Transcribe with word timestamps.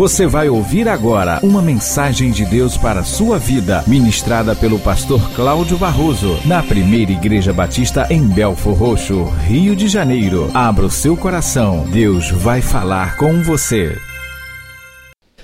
Você 0.00 0.26
vai 0.26 0.48
ouvir 0.48 0.88
agora 0.88 1.40
uma 1.42 1.60
mensagem 1.60 2.30
de 2.30 2.46
Deus 2.46 2.74
para 2.74 3.00
a 3.00 3.04
sua 3.04 3.38
vida, 3.38 3.84
ministrada 3.86 4.56
pelo 4.56 4.78
pastor 4.78 5.20
Cláudio 5.34 5.76
Barroso, 5.76 6.38
na 6.46 6.62
primeira 6.62 7.12
Igreja 7.12 7.52
Batista 7.52 8.06
em 8.10 8.26
Belfor 8.26 8.72
Roxo, 8.72 9.24
Rio 9.46 9.76
de 9.76 9.88
Janeiro. 9.88 10.50
Abra 10.54 10.86
o 10.86 10.90
seu 10.90 11.18
coração, 11.18 11.84
Deus 11.90 12.30
vai 12.30 12.62
falar 12.62 13.18
com 13.18 13.42
você. 13.42 13.94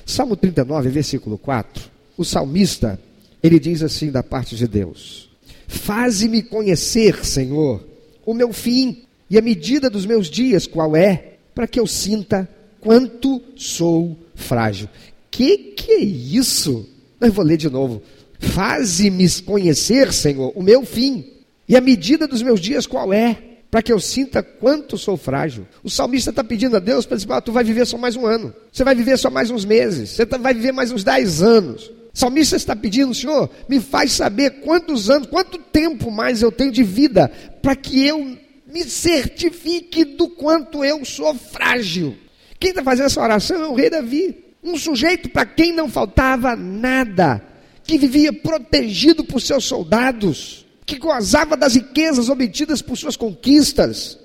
Salmo 0.07 0.35
39, 0.35 0.89
versículo 0.89 1.37
4. 1.37 1.91
O 2.17 2.25
salmista, 2.25 2.99
ele 3.43 3.61
diz 3.61 3.83
assim 3.83 4.11
da 4.11 4.23
parte 4.23 4.57
de 4.57 4.67
Deus: 4.67 5.29
Faze-me 5.69 6.43
conhecer, 6.43 7.27
Senhor, 7.27 7.87
o 8.25 8.33
meu 8.33 8.55
fim 8.55 9.03
e 9.29 9.37
a 9.37 9.43
medida 9.43 9.91
dos 9.91 10.07
meus 10.07 10.31
dias, 10.31 10.67
qual 10.67 10.97
é, 10.97 11.35
para 11.55 11.67
que 11.67 11.79
eu 11.79 11.87
sinta 11.87 12.49
quanto 12.81 13.43
sou 13.55 14.17
frágil. 14.37 14.89
Que 15.31 15.57
que 15.57 15.91
é 15.91 16.01
isso? 16.01 16.89
Eu 17.21 17.33
vou 17.33 17.45
ler 17.45 17.57
de 17.57 17.69
novo. 17.69 18.03
Faze-me 18.39 19.29
conhecer, 19.43 20.13
Senhor, 20.13 20.53
o 20.55 20.63
meu 20.63 20.85
fim 20.85 21.33
e 21.69 21.77
a 21.77 21.81
medida 21.81 22.29
dos 22.29 22.43
meus 22.43 22.61
dias 22.61 22.87
qual 22.87 23.13
é, 23.13 23.37
para 23.71 23.83
que 23.83 23.93
eu 23.93 23.99
sinta 23.99 24.43
quanto 24.43 24.97
sou 24.97 25.17
frágil. 25.17 25.67
O 25.83 25.91
salmista 25.91 26.31
está 26.31 26.45
pedindo 26.45 26.77
a 26.77 26.81
Deus 26.81 27.07
para 27.07 27.17
dizer: 27.17 27.33
ah, 27.33 27.41
tu 27.41 27.53
vai 27.53 27.65
viver 27.65 27.87
só 27.87 27.99
mais 27.99 28.15
um 28.15 28.27
ano, 28.27 28.55
você 28.71 28.85
vai 28.85 28.95
viver 28.95 29.19
só 29.19 29.31
mais 29.31 29.51
uns 29.51 29.65
meses, 29.65 30.11
você 30.11 30.27
tá, 30.27 30.39
vai 30.39 30.55
viver 30.55 30.73
mais 30.73 30.93
uns 30.93 31.03
dez 31.03 31.43
anos. 31.43 31.91
O 32.15 32.19
salmista 32.19 32.57
está 32.57 32.75
pedindo, 32.75 33.13
Senhor, 33.15 33.51
me 33.69 33.79
faz 33.79 34.13
saber 34.13 34.61
quantos 34.61 35.11
anos, 35.11 35.29
quanto 35.29 35.59
tempo 35.59 36.11
mais 36.11 36.41
eu 36.41 36.51
tenho 36.51 36.73
de 36.73 36.83
vida, 36.83 37.31
para 37.61 37.77
que 37.77 38.07
eu 38.07 38.39
me 38.67 38.85
certifique 38.85 40.05
do 40.05 40.29
quanto 40.29 40.83
eu 40.85 41.05
sou 41.05 41.35
frágil. 41.35 42.17
Quem 42.59 42.71
está 42.71 42.83
fazendo 42.83 43.07
essa 43.07 43.21
oração 43.21 43.63
é 43.63 43.69
o 43.69 43.75
rei 43.75 43.91
Davi, 43.91 44.45
um 44.63 44.77
sujeito 44.77 45.29
para 45.29 45.47
quem 45.47 45.73
não 45.73 45.89
faltava 45.89 46.57
nada, 46.57 47.43
que 47.85 47.99
vivia 47.99 48.33
protegido 48.33 49.25
por 49.25 49.41
seus 49.41 49.65
soldados, 49.65 50.67
que 50.85 50.99
gozava 50.99 51.57
das 51.57 51.75
riquezas 51.75 52.29
obtidas 52.29 52.83
por 52.83 52.97
suas 52.97 53.17
conquistas. 53.17 54.19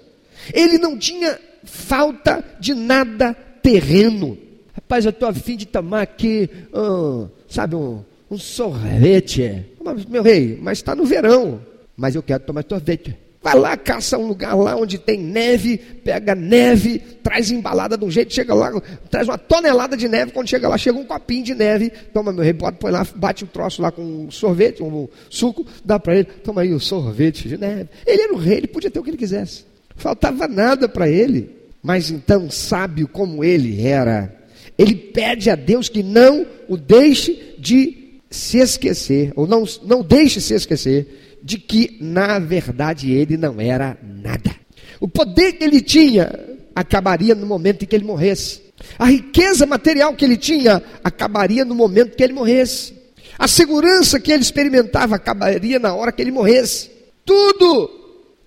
Ele 0.53 0.77
não 0.77 0.97
tinha 0.97 1.39
falta 1.63 2.43
de 2.59 2.73
nada 2.73 3.33
terreno. 3.61 4.37
Rapaz, 4.73 5.05
eu 5.05 5.11
estou 5.11 5.29
afim 5.29 5.55
de 5.55 5.65
tomar 5.65 6.01
aqui, 6.01 6.49
um, 6.73 7.27
sabe, 7.47 7.75
um, 7.75 8.03
um 8.29 8.37
sorvete. 8.37 9.65
Meu 10.09 10.23
rei, 10.23 10.57
mas 10.61 10.79
está 10.79 10.95
no 10.95 11.05
verão. 11.05 11.61
Mas 11.95 12.15
eu 12.15 12.23
quero 12.23 12.43
tomar 12.43 12.65
sorvete. 12.67 13.15
Vai 13.43 13.55
lá, 13.55 13.75
caça 13.75 14.19
um 14.19 14.27
lugar 14.27 14.55
lá 14.55 14.75
onde 14.75 14.99
tem 14.99 15.17
neve, 15.17 15.77
pega 15.77 16.35
neve, 16.35 16.99
traz 17.23 17.49
embalada 17.49 17.97
de 17.97 18.05
um 18.05 18.11
jeito, 18.11 18.31
chega 18.31 18.53
lá, 18.53 18.71
traz 19.09 19.27
uma 19.27 19.37
tonelada 19.37 19.97
de 19.97 20.07
neve, 20.07 20.31
quando 20.31 20.47
chega 20.47 20.69
lá, 20.69 20.77
chega 20.77 20.99
um 20.99 21.03
copinho 21.03 21.43
de 21.43 21.55
neve, 21.55 21.91
toma 22.13 22.31
meu 22.31 22.53
bota, 22.53 22.77
põe 22.77 22.91
lá, 22.91 23.05
bate 23.15 23.43
um 23.43 23.47
troço 23.47 23.81
lá 23.81 23.91
com 23.91 24.03
um 24.03 24.29
sorvete, 24.29 24.83
um 24.83 25.07
suco, 25.27 25.65
dá 25.83 25.99
para 25.99 26.17
ele, 26.17 26.25
toma 26.25 26.61
aí 26.61 26.71
o 26.71 26.79
sorvete 26.79 27.49
de 27.49 27.57
neve. 27.57 27.89
Ele 28.05 28.21
era 28.21 28.33
o 28.33 28.37
rei, 28.37 28.57
ele 28.57 28.67
podia 28.67 28.91
ter 28.91 28.99
o 28.99 29.03
que 29.03 29.09
ele 29.09 29.17
quisesse. 29.17 29.65
Faltava 29.95 30.47
nada 30.47 30.87
para 30.87 31.09
ele. 31.09 31.61
Mas 31.81 32.11
então, 32.11 32.47
sábio 32.47 33.07
como 33.07 33.43
ele 33.43 33.87
era, 33.87 34.31
ele 34.77 34.93
pede 34.93 35.49
a 35.49 35.55
Deus 35.55 35.89
que 35.89 36.03
não 36.03 36.45
o 36.69 36.77
deixe 36.77 37.55
de 37.57 38.19
se 38.29 38.59
esquecer, 38.59 39.33
ou 39.35 39.47
não, 39.47 39.63
não 39.83 40.03
deixe 40.03 40.39
se 40.39 40.53
esquecer 40.53 41.30
de 41.43 41.57
que, 41.57 41.97
na 41.99 42.39
verdade, 42.39 43.11
ele 43.11 43.37
não 43.37 43.59
era 43.59 43.97
nada. 44.03 44.51
O 44.99 45.07
poder 45.07 45.53
que 45.53 45.63
ele 45.63 45.81
tinha 45.81 46.31
acabaria 46.75 47.33
no 47.33 47.45
momento 47.45 47.83
em 47.83 47.87
que 47.87 47.95
ele 47.95 48.05
morresse. 48.05 48.61
A 48.97 49.05
riqueza 49.05 49.65
material 49.65 50.13
que 50.15 50.23
ele 50.23 50.37
tinha 50.37 50.81
acabaria 51.03 51.65
no 51.65 51.75
momento 51.75 52.15
que 52.15 52.23
ele 52.23 52.33
morresse. 52.33 52.93
A 53.37 53.47
segurança 53.47 54.19
que 54.19 54.31
ele 54.31 54.43
experimentava 54.43 55.15
acabaria 55.15 55.79
na 55.79 55.93
hora 55.95 56.11
que 56.11 56.21
ele 56.21 56.31
morresse. 56.31 56.91
Tudo 57.25 57.89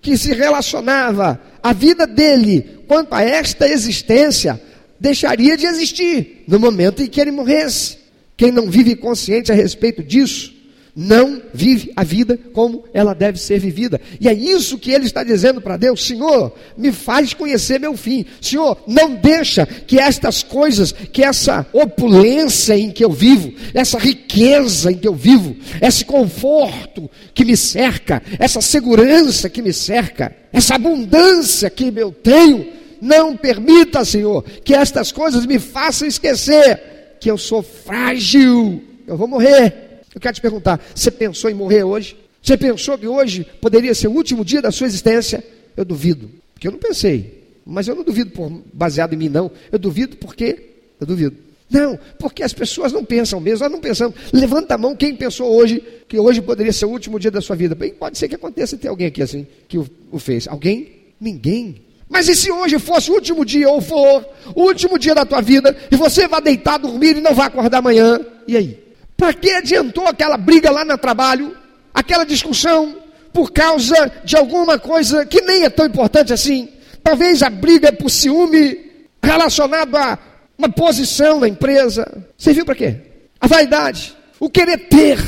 que 0.01 0.17
se 0.17 0.33
relacionava 0.33 1.41
à 1.61 1.73
vida 1.73 2.07
dele 2.07 2.83
quanto 2.87 3.13
a 3.13 3.21
esta 3.21 3.67
existência 3.67 4.61
deixaria 4.99 5.57
de 5.57 5.65
existir 5.65 6.43
no 6.47 6.59
momento 6.59 7.01
em 7.01 7.07
que 7.07 7.19
ele 7.19 7.31
morresse. 7.31 7.97
Quem 8.37 8.51
não 8.51 8.69
vive 8.69 8.95
consciente 8.95 9.51
a 9.51 9.55
respeito 9.55 10.03
disso 10.03 10.54
não 10.95 11.41
vive 11.53 11.91
a 11.93 12.05
vida 12.05 12.39
como 12.53 12.85
ela 12.93 13.13
deve 13.13 13.37
ser 13.37 13.59
vivida. 13.59 13.99
E 14.19 14.29
é 14.29 14.33
isso 14.33 14.77
que 14.77 14.91
ele 14.91 15.05
está 15.05 15.23
dizendo 15.23 15.59
para 15.59 15.75
Deus: 15.75 16.05
Senhor, 16.05 16.53
me 16.77 16.91
faz 16.91 17.33
conhecer 17.33 17.79
meu 17.79 17.97
fim. 17.97 18.25
Senhor, 18.39 18.81
não 18.87 19.13
deixa 19.15 19.65
que 19.65 19.99
estas 19.99 20.41
coisas, 20.41 20.93
que 20.93 21.21
essa 21.21 21.67
opulência 21.73 22.77
em 22.77 22.91
que 22.91 23.03
eu 23.03 23.11
vivo, 23.11 23.53
essa 23.73 23.99
riqueza 23.99 24.91
em 24.91 24.97
que 24.97 25.07
eu 25.07 25.13
vivo, 25.13 25.55
esse 25.81 26.05
conforto 26.05 27.11
que 27.33 27.43
me 27.43 27.57
cerca, 27.57 28.23
essa 28.39 28.61
segurança 28.61 29.49
que 29.49 29.61
me 29.61 29.73
cerca, 29.73 30.33
essa 30.53 30.75
abundância 30.75 31.69
que 31.69 31.91
eu 31.93 32.11
tenho, 32.11 32.67
não 33.01 33.35
permita, 33.35 34.05
Senhor, 34.05 34.43
que 34.63 34.73
estas 34.73 35.11
coisas 35.11 35.45
me 35.45 35.59
façam 35.59 36.07
esquecer 36.07 37.17
que 37.19 37.29
eu 37.29 37.37
sou 37.37 37.61
frágil, 37.61 38.81
eu 39.05 39.17
vou 39.17 39.27
morrer 39.27 39.84
eu 40.15 40.21
quero 40.21 40.33
te 40.33 40.41
perguntar: 40.41 40.81
você 40.95 41.11
pensou 41.11 41.49
em 41.49 41.53
morrer 41.53 41.83
hoje? 41.83 42.17
Você 42.41 42.57
pensou 42.57 42.97
que 42.97 43.07
hoje 43.07 43.45
poderia 43.59 43.93
ser 43.93 44.07
o 44.07 44.11
último 44.11 44.45
dia 44.45 44.61
da 44.61 44.71
sua 44.71 44.87
existência? 44.87 45.43
Eu 45.75 45.83
duvido, 45.83 46.31
porque 46.53 46.67
eu 46.67 46.71
não 46.71 46.79
pensei. 46.79 47.43
Mas 47.65 47.87
eu 47.87 47.95
não 47.95 48.03
duvido 48.03 48.29
por, 48.31 48.49
baseado 48.71 49.13
em 49.13 49.17
mim, 49.17 49.29
não. 49.29 49.51
Eu 49.71 49.77
duvido 49.79 50.15
porque 50.17 50.69
eu 50.99 51.05
duvido. 51.05 51.35
Não, 51.69 51.97
porque 52.19 52.43
as 52.43 52.53
pessoas 52.53 52.93
não 52.93 53.03
pensam 53.03 53.39
mesmo, 53.39 53.63
nós 53.63 53.71
não 53.71 53.81
pensamos. 53.81 54.15
Levanta 54.31 54.75
a 54.75 54.77
mão 54.77 54.95
quem 54.95 55.15
pensou 55.15 55.51
hoje 55.51 55.83
que 56.07 56.19
hoje 56.19 56.41
poderia 56.41 56.71
ser 56.71 56.85
o 56.85 56.89
último 56.89 57.19
dia 57.19 57.31
da 57.31 57.41
sua 57.41 57.55
vida. 57.55 57.73
Bem, 57.73 57.91
pode 57.91 58.17
ser 58.17 58.29
que 58.29 58.35
aconteça 58.35 58.77
ter 58.77 58.87
alguém 58.87 59.07
aqui 59.07 59.23
assim 59.23 59.47
que 59.67 59.79
o, 59.79 59.89
o 60.11 60.19
fez. 60.19 60.47
Alguém? 60.47 60.91
Ninguém. 61.19 61.81
Mas 62.07 62.29
e 62.29 62.35
se 62.35 62.51
hoje 62.51 62.77
fosse 62.77 63.09
o 63.09 63.15
último 63.15 63.43
dia, 63.43 63.67
ou 63.67 63.81
for 63.81 64.23
o 64.53 64.61
último 64.61 64.99
dia 64.99 65.15
da 65.15 65.25
tua 65.25 65.41
vida, 65.41 65.75
e 65.91 65.95
você 65.95 66.27
vai 66.27 66.39
deitar, 66.39 66.77
dormir 66.77 67.17
e 67.17 67.21
não 67.21 67.33
vai 67.33 67.47
acordar 67.47 67.79
amanhã? 67.79 68.23
E 68.47 68.55
aí? 68.55 68.84
Para 69.17 69.33
que 69.33 69.51
adiantou 69.51 70.07
aquela 70.07 70.37
briga 70.37 70.69
lá 70.69 70.83
no 70.83 70.97
trabalho, 70.97 71.55
aquela 71.93 72.25
discussão 72.25 72.97
por 73.33 73.51
causa 73.51 74.11
de 74.23 74.35
alguma 74.35 74.79
coisa 74.79 75.25
que 75.25 75.41
nem 75.41 75.63
é 75.63 75.69
tão 75.69 75.85
importante 75.85 76.33
assim? 76.33 76.69
Talvez 77.03 77.43
a 77.43 77.49
briga 77.49 77.91
por 77.91 78.09
ciúme 78.09 78.79
relacionado 79.21 79.95
a 79.95 80.17
uma 80.57 80.69
posição 80.69 81.39
na 81.39 81.47
empresa. 81.47 82.23
Serviu 82.37 82.65
para 82.65 82.75
quê? 82.75 82.97
A 83.39 83.47
vaidade, 83.47 84.15
o 84.39 84.49
querer 84.49 84.87
ter, 84.87 85.19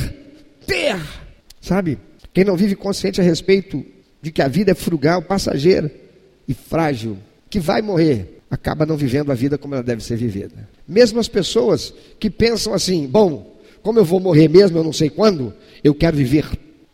ter. 0.66 0.96
Sabe? 1.60 1.98
Quem 2.32 2.44
não 2.44 2.56
vive 2.56 2.74
consciente 2.74 3.20
a 3.20 3.24
respeito 3.24 3.84
de 4.20 4.32
que 4.32 4.42
a 4.42 4.48
vida 4.48 4.72
é 4.72 4.74
frugal, 4.74 5.22
passageira 5.22 5.90
e 6.46 6.54
frágil, 6.54 7.18
que 7.50 7.60
vai 7.60 7.82
morrer, 7.82 8.40
acaba 8.50 8.86
não 8.86 8.96
vivendo 8.96 9.30
a 9.30 9.34
vida 9.34 9.58
como 9.58 9.74
ela 9.74 9.82
deve 9.82 10.02
ser 10.02 10.16
vivida. 10.16 10.68
Mesmo 10.86 11.20
as 11.20 11.28
pessoas 11.28 11.92
que 12.18 12.30
pensam 12.30 12.72
assim, 12.72 13.06
bom, 13.06 13.57
como 13.88 14.00
eu 14.00 14.04
vou 14.04 14.20
morrer 14.20 14.48
mesmo, 14.48 14.76
eu 14.76 14.84
não 14.84 14.92
sei 14.92 15.08
quando, 15.08 15.50
eu 15.82 15.94
quero 15.94 16.14
viver 16.14 16.44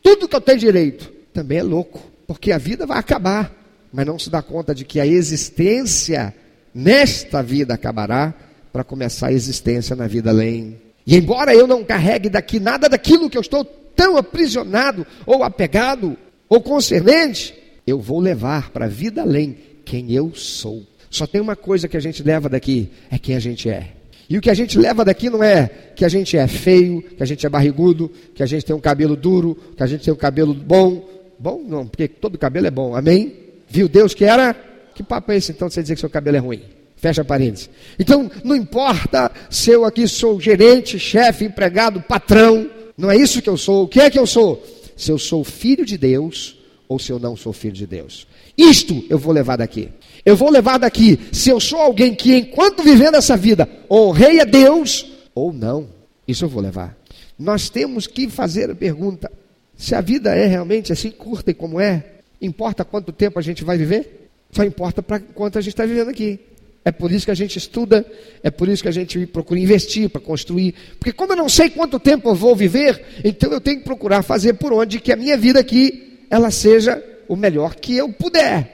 tudo 0.00 0.28
que 0.28 0.37
eu 0.37 0.41
tenho 0.41 0.60
direito. 0.60 1.12
Também 1.32 1.59
é 1.59 1.62
louco, 1.65 2.00
porque 2.25 2.53
a 2.53 2.56
vida 2.56 2.87
vai 2.87 2.99
acabar, 2.99 3.53
mas 3.93 4.06
não 4.06 4.16
se 4.16 4.31
dá 4.31 4.41
conta 4.41 4.72
de 4.72 4.84
que 4.84 5.00
a 5.00 5.06
existência 5.06 6.32
nesta 6.72 7.43
vida 7.43 7.75
acabará 7.75 8.32
para 8.72 8.84
começar 8.84 9.27
a 9.27 9.32
existência 9.32 9.97
na 9.97 10.06
vida 10.06 10.31
além. 10.31 10.81
E 11.05 11.16
embora 11.16 11.53
eu 11.53 11.66
não 11.66 11.82
carregue 11.82 12.28
daqui 12.28 12.60
nada 12.60 12.88
daquilo 12.88 13.28
que 13.28 13.37
eu 13.37 13.43
estou 13.43 13.65
tão 13.65 14.16
aprisionado 14.16 15.05
ou 15.26 15.43
apegado 15.43 16.16
ou 16.49 16.61
concernente, 16.61 17.56
eu 17.84 17.99
vou 17.99 18.21
levar 18.21 18.71
para 18.71 18.84
a 18.84 18.88
vida 18.88 19.22
além 19.22 19.56
quem 19.84 20.12
eu 20.12 20.32
sou. 20.32 20.87
Só 21.11 21.26
tem 21.26 21.41
uma 21.41 21.56
coisa 21.56 21.88
que 21.88 21.97
a 21.97 22.00
gente 22.00 22.22
leva 22.22 22.49
daqui, 22.49 22.88
é 23.11 23.19
quem 23.19 23.34
a 23.34 23.41
gente 23.41 23.69
é. 23.69 23.94
E 24.29 24.39
o 24.39 24.41
que 24.41 24.51
a 24.51 24.55
gente 24.55 24.79
leva 24.79 25.05
daqui 25.05 25.29
não 25.29 25.43
é 25.43 25.67
que 25.94 26.05
a 26.05 26.09
gente 26.09 26.37
é 26.37 26.47
feio, 26.47 27.03
que 27.03 27.23
a 27.23 27.26
gente 27.26 27.44
é 27.44 27.49
barrigudo, 27.49 28.11
que 28.35 28.43
a 28.43 28.47
gente 28.47 28.65
tem 28.65 28.75
um 28.75 28.81
cabelo 28.81 29.17
duro, 29.17 29.56
que 29.76 29.82
a 29.82 29.87
gente 29.87 30.05
tem 30.05 30.12
um 30.12 30.17
cabelo 30.17 30.55
bom. 30.55 31.09
Bom, 31.38 31.62
não, 31.67 31.87
porque 31.87 32.09
todo 32.09 32.38
cabelo 32.38 32.67
é 32.67 32.71
bom, 32.71 32.97
amém? 32.97 33.35
Viu 33.69 33.88
Deus 33.88 34.15
que 34.15 34.25
era? 34.25 34.55
Que 34.94 35.03
papo 35.03 35.32
é 35.32 35.37
esse 35.37 35.53
então 35.53 35.69
de 35.69 35.75
você 35.75 35.82
dizer 35.82 35.94
que 35.94 36.00
seu 36.00 36.11
cabelo 36.11 36.37
é 36.37 36.41
ruim? 36.41 36.62
Fecha 36.97 37.25
parênteses. 37.25 37.69
Então, 37.99 38.31
não 38.43 38.56
importa 38.56 39.31
se 39.50 39.71
eu 39.71 39.85
aqui 39.85 40.06
sou 40.09 40.41
gerente, 40.41 40.99
chefe, 40.99 41.44
empregado, 41.44 42.00
patrão, 42.00 42.70
não 42.97 43.11
é 43.11 43.17
isso 43.17 43.43
que 43.43 43.50
eu 43.50 43.56
sou. 43.56 43.85
O 43.85 43.88
que 43.88 44.00
é 44.00 44.09
que 44.09 44.19
eu 44.19 44.27
sou? 44.27 44.65
Se 44.97 45.11
eu 45.11 45.19
sou 45.19 45.44
filho 45.44 45.85
de 45.85 45.99
Deus 45.99 46.56
ou 46.88 46.99
se 46.99 47.11
eu 47.11 47.19
não 47.19 47.37
sou 47.37 47.53
filho 47.53 47.75
de 47.75 47.87
Deus. 47.87 48.27
Isto 48.56 49.05
eu 49.11 49.19
vou 49.19 49.32
levar 49.32 49.56
daqui. 49.56 49.91
Eu 50.25 50.37
vou 50.37 50.50
levar 50.50 50.79
daqui, 50.79 51.19
se 51.32 51.50
eu 51.50 51.61
sou 51.61 51.79
alguém 51.79 52.15
que, 52.15 52.35
enquanto 52.35 52.82
vivendo 52.82 53.17
essa 53.17 53.37
vida, 53.37 53.69
honrei 53.91 54.41
a 54.41 54.44
Deus 54.44 55.12
ou 55.35 55.53
não. 55.53 55.88
Isso 56.26 56.44
eu 56.44 56.49
vou 56.49 56.62
levar. 56.62 56.97
Nós 57.38 57.69
temos 57.69 58.06
que 58.06 58.31
fazer 58.31 58.71
a 58.71 58.75
pergunta: 58.75 59.31
se 59.76 59.94
a 59.94 60.00
vida 60.00 60.35
é 60.35 60.47
realmente 60.47 60.93
assim 60.93 61.11
curta 61.11 61.50
e 61.50 61.55
como 61.55 61.79
é, 61.79 62.05
importa 62.41 62.85
quanto 62.85 63.12
tempo 63.12 63.38
a 63.38 63.43
gente 63.43 63.62
vai 63.65 63.76
viver? 63.76 64.31
Só 64.50 64.65
importa 64.65 65.03
para 65.03 65.21
quanto 65.21 65.59
a 65.59 65.61
gente 65.61 65.73
está 65.73 65.85
vivendo 65.85 66.09
aqui. 66.09 66.41
É 66.85 66.93
por 66.93 67.11
isso 67.11 67.25
que 67.25 67.31
a 67.31 67.35
gente 67.35 67.56
estuda, 67.56 68.05
é 68.43 68.50
por 68.50 68.69
isso 68.69 68.82
que 68.82 68.88
a 68.88 68.93
gente 68.93 69.27
procura 69.27 69.59
investir 69.59 70.09
para 70.11 70.20
construir. 70.20 70.75
Porque 70.99 71.12
como 71.12 71.32
eu 71.32 71.37
não 71.37 71.49
sei 71.49 71.70
quanto 71.70 71.99
tempo 71.99 72.29
eu 72.29 72.35
vou 72.35 72.55
viver, 72.55 73.03
então 73.25 73.50
eu 73.50 73.61
tenho 73.61 73.79
que 73.79 73.85
procurar 73.85 74.23
fazer 74.23 74.55
por 74.55 74.73
onde 74.73 75.00
que 75.00 75.11
a 75.11 75.17
minha 75.17 75.37
vida 75.37 75.59
aqui 75.59 76.27
ela 76.31 76.50
seja 76.50 77.03
o 77.27 77.37
melhor 77.37 77.75
que 77.75 77.97
eu 77.97 78.12
puder. 78.12 78.74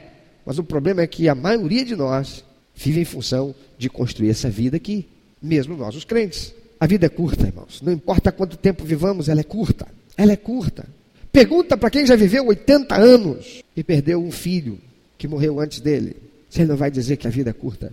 Mas 0.51 0.59
o 0.59 0.65
problema 0.65 1.01
é 1.01 1.07
que 1.07 1.29
a 1.29 1.35
maioria 1.37 1.85
de 1.85 1.95
nós 1.95 2.45
vive 2.75 3.01
em 3.01 3.05
função 3.05 3.55
de 3.79 3.89
construir 3.89 4.31
essa 4.31 4.51
vida 4.51 4.79
aqui, 4.79 5.07
mesmo 5.41 5.77
nós 5.77 5.95
os 5.95 6.05
crentes. 6.05 6.53
A 6.81 6.89
vida 6.89 7.07
é 7.07 7.09
curta, 7.09 7.47
irmãos. 7.47 7.81
Não 7.81 7.93
importa 7.93 8.33
quanto 8.33 8.57
tempo 8.57 8.83
vivamos, 8.83 9.29
ela 9.29 9.39
é 9.39 9.45
curta. 9.45 9.87
Ela 10.17 10.33
é 10.33 10.37
curta. 10.37 10.89
Pergunta 11.31 11.77
para 11.77 11.89
quem 11.89 12.05
já 12.05 12.17
viveu 12.17 12.49
80 12.49 12.97
anos 12.97 13.63
e 13.77 13.85
perdeu 13.85 14.21
um 14.21 14.33
filho 14.33 14.81
que 15.17 15.29
morreu 15.29 15.61
antes 15.61 15.79
dele. 15.79 16.17
Ele 16.53 16.67
não 16.67 16.77
vai 16.77 16.91
dizer 16.91 17.17
que 17.17 17.29
a 17.29 17.31
vida 17.31 17.51
é 17.51 17.53
curta. 17.53 17.93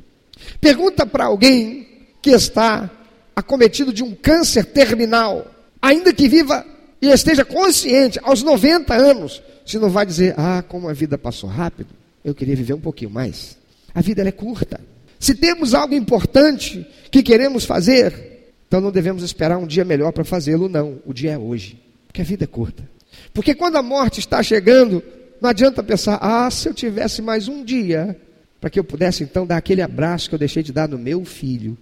Pergunta 0.59 1.05
para 1.05 1.25
alguém 1.25 1.87
que 2.23 2.31
está 2.31 2.89
acometido 3.35 3.93
de 3.93 4.03
um 4.03 4.15
câncer 4.15 4.65
terminal, 4.65 5.45
ainda 5.79 6.11
que 6.11 6.27
viva 6.27 6.65
e 6.99 7.09
esteja 7.09 7.45
consciente 7.45 8.19
aos 8.23 8.41
90 8.41 8.95
anos, 8.95 9.43
se 9.63 9.77
não 9.77 9.91
vai 9.91 10.07
dizer, 10.07 10.33
ah, 10.35 10.63
como 10.67 10.89
a 10.89 10.93
vida 10.93 11.19
passou 11.19 11.47
rápido, 11.47 11.95
eu 12.29 12.35
queria 12.35 12.55
viver 12.55 12.73
um 12.73 12.79
pouquinho 12.79 13.11
mais. 13.11 13.57
A 13.93 14.01
vida 14.01 14.21
é 14.27 14.31
curta. 14.31 14.79
Se 15.19 15.33
temos 15.33 15.73
algo 15.73 15.93
importante 15.93 16.85
que 17.09 17.23
queremos 17.23 17.65
fazer, 17.65 18.53
então 18.67 18.81
não 18.81 18.91
devemos 18.91 19.23
esperar 19.23 19.57
um 19.57 19.65
dia 19.65 19.85
melhor 19.85 20.11
para 20.11 20.23
fazê-lo, 20.23 20.67
não. 20.67 20.99
O 21.05 21.13
dia 21.13 21.31
é 21.31 21.37
hoje, 21.37 21.81
porque 22.05 22.21
a 22.21 22.25
vida 22.25 22.43
é 22.43 22.47
curta. 22.47 22.87
Porque 23.33 23.55
quando 23.55 23.77
a 23.77 23.81
morte 23.81 24.19
está 24.19 24.43
chegando, 24.43 25.01
não 25.41 25.49
adianta 25.49 25.81
pensar, 25.81 26.19
ah, 26.21 26.49
se 26.51 26.67
eu 26.67 26.73
tivesse 26.73 27.21
mais 27.21 27.47
um 27.47 27.63
dia, 27.63 28.19
para 28.59 28.69
que 28.69 28.79
eu 28.79 28.83
pudesse 28.83 29.23
então 29.23 29.47
dar 29.47 29.57
aquele 29.57 29.81
abraço 29.81 30.29
que 30.29 30.35
eu 30.35 30.39
deixei 30.39 30.61
de 30.61 30.73
dar 30.73 30.87
no 30.87 30.97
meu 30.97 31.23
filho, 31.23 31.77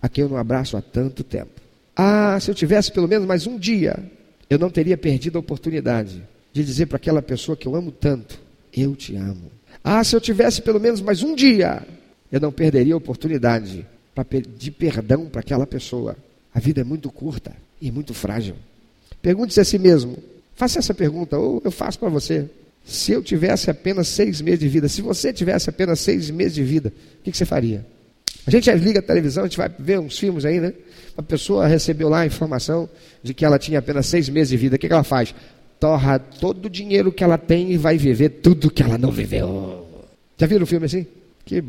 a 0.00 0.08
quem 0.08 0.22
eu 0.22 0.30
não 0.30 0.36
abraço 0.36 0.76
há 0.76 0.82
tanto 0.82 1.22
tempo. 1.22 1.60
Ah, 1.94 2.38
se 2.40 2.50
eu 2.50 2.54
tivesse 2.54 2.90
pelo 2.90 3.06
menos 3.06 3.26
mais 3.26 3.46
um 3.46 3.58
dia, 3.58 3.98
eu 4.48 4.58
não 4.58 4.70
teria 4.70 4.96
perdido 4.96 5.36
a 5.36 5.40
oportunidade 5.40 6.26
de 6.52 6.64
dizer 6.64 6.86
para 6.86 6.96
aquela 6.96 7.20
pessoa 7.20 7.56
que 7.56 7.68
eu 7.68 7.76
amo 7.76 7.92
tanto, 7.92 8.40
eu 8.72 8.96
te 8.96 9.14
amo. 9.14 9.59
Ah, 9.82 10.04
se 10.04 10.14
eu 10.14 10.20
tivesse 10.20 10.62
pelo 10.62 10.78
menos 10.78 11.00
mais 11.00 11.22
um 11.22 11.34
dia, 11.34 11.82
eu 12.30 12.40
não 12.40 12.52
perderia 12.52 12.94
a 12.94 12.98
oportunidade 12.98 13.86
pedir 14.24 14.72
perdão 14.72 15.26
para 15.26 15.40
aquela 15.40 15.66
pessoa. 15.66 16.16
A 16.54 16.60
vida 16.60 16.80
é 16.80 16.84
muito 16.84 17.10
curta 17.10 17.52
e 17.80 17.90
muito 17.90 18.14
frágil. 18.14 18.56
Pergunte-se 19.22 19.60
a 19.60 19.64
si 19.64 19.78
mesmo, 19.78 20.18
faça 20.54 20.78
essa 20.78 20.94
pergunta, 20.94 21.38
ou 21.38 21.60
eu 21.64 21.70
faço 21.70 21.98
para 21.98 22.08
você. 22.08 22.48
Se 22.84 23.12
eu 23.12 23.22
tivesse 23.22 23.70
apenas 23.70 24.08
seis 24.08 24.40
meses 24.40 24.60
de 24.60 24.68
vida, 24.68 24.88
se 24.88 25.02
você 25.02 25.32
tivesse 25.32 25.68
apenas 25.68 26.00
seis 26.00 26.30
meses 26.30 26.54
de 26.54 26.64
vida, 26.64 26.88
o 27.20 27.24
que, 27.24 27.30
que 27.30 27.36
você 27.36 27.44
faria? 27.44 27.86
A 28.46 28.50
gente 28.50 28.72
liga 28.72 29.00
a 29.00 29.02
televisão, 29.02 29.44
a 29.44 29.46
gente 29.46 29.58
vai 29.58 29.68
ver 29.78 30.00
uns 30.00 30.18
filmes 30.18 30.44
aí, 30.44 30.58
né? 30.58 30.72
Uma 31.14 31.22
pessoa 31.22 31.66
recebeu 31.66 32.08
lá 32.08 32.20
a 32.20 32.26
informação 32.26 32.88
de 33.22 33.34
que 33.34 33.44
ela 33.44 33.58
tinha 33.58 33.78
apenas 33.78 34.06
seis 34.06 34.28
meses 34.28 34.48
de 34.48 34.56
vida. 34.56 34.76
O 34.76 34.78
que, 34.78 34.88
que 34.88 34.92
ela 34.92 35.04
faz? 35.04 35.34
Torra 35.80 36.18
todo 36.18 36.66
o 36.66 36.70
dinheiro 36.70 37.10
que 37.10 37.24
ela 37.24 37.38
tem 37.38 37.72
e 37.72 37.78
vai 37.78 37.96
viver 37.96 38.28
tudo 38.28 38.70
que 38.70 38.82
ela 38.82 38.98
não 38.98 39.10
viveu. 39.10 39.86
Já 40.36 40.46
viram 40.46 40.64
o 40.64 40.66
filme 40.66 40.86
assim? 40.86 41.06
Que 41.44 41.64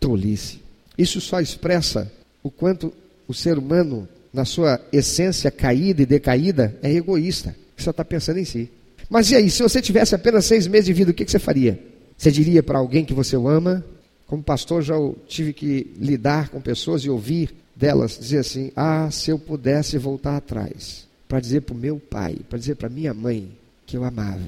tolice. 0.00 0.60
Isso 0.98 1.20
só 1.20 1.40
expressa 1.40 2.12
o 2.42 2.50
quanto 2.50 2.92
o 3.26 3.32
ser 3.32 3.56
humano, 3.56 4.08
na 4.32 4.44
sua 4.44 4.80
essência 4.92 5.50
caída 5.50 6.02
e 6.02 6.06
decaída, 6.06 6.76
é 6.82 6.92
egoísta. 6.92 7.54
Só 7.76 7.90
está 7.90 8.04
pensando 8.04 8.38
em 8.38 8.44
si. 8.44 8.68
Mas 9.08 9.30
e 9.30 9.36
aí, 9.36 9.48
se 9.48 9.62
você 9.62 9.80
tivesse 9.80 10.14
apenas 10.14 10.44
seis 10.44 10.66
meses 10.66 10.86
de 10.86 10.92
vida, 10.92 11.10
o 11.10 11.14
que, 11.14 11.24
que 11.24 11.30
você 11.30 11.38
faria? 11.38 11.78
Você 12.16 12.30
diria 12.30 12.62
para 12.62 12.78
alguém 12.78 13.04
que 13.04 13.14
você 13.14 13.36
ama? 13.36 13.84
Como 14.26 14.42
pastor, 14.42 14.82
já 14.82 14.94
tive 15.26 15.52
que 15.52 15.92
lidar 15.98 16.48
com 16.48 16.60
pessoas 16.60 17.02
e 17.02 17.10
ouvir 17.10 17.50
delas 17.76 18.18
dizer 18.18 18.38
assim: 18.38 18.72
Ah, 18.74 19.10
se 19.10 19.30
eu 19.30 19.38
pudesse 19.38 19.98
voltar 19.98 20.36
atrás, 20.36 21.06
para 21.32 21.40
dizer 21.40 21.62
para 21.62 21.74
o 21.74 21.78
meu 21.78 21.98
pai, 21.98 22.36
para 22.46 22.58
dizer 22.58 22.74
para 22.74 22.90
minha 22.90 23.14
mãe 23.14 23.48
que 23.86 23.96
eu 23.96 24.04
amava, 24.04 24.38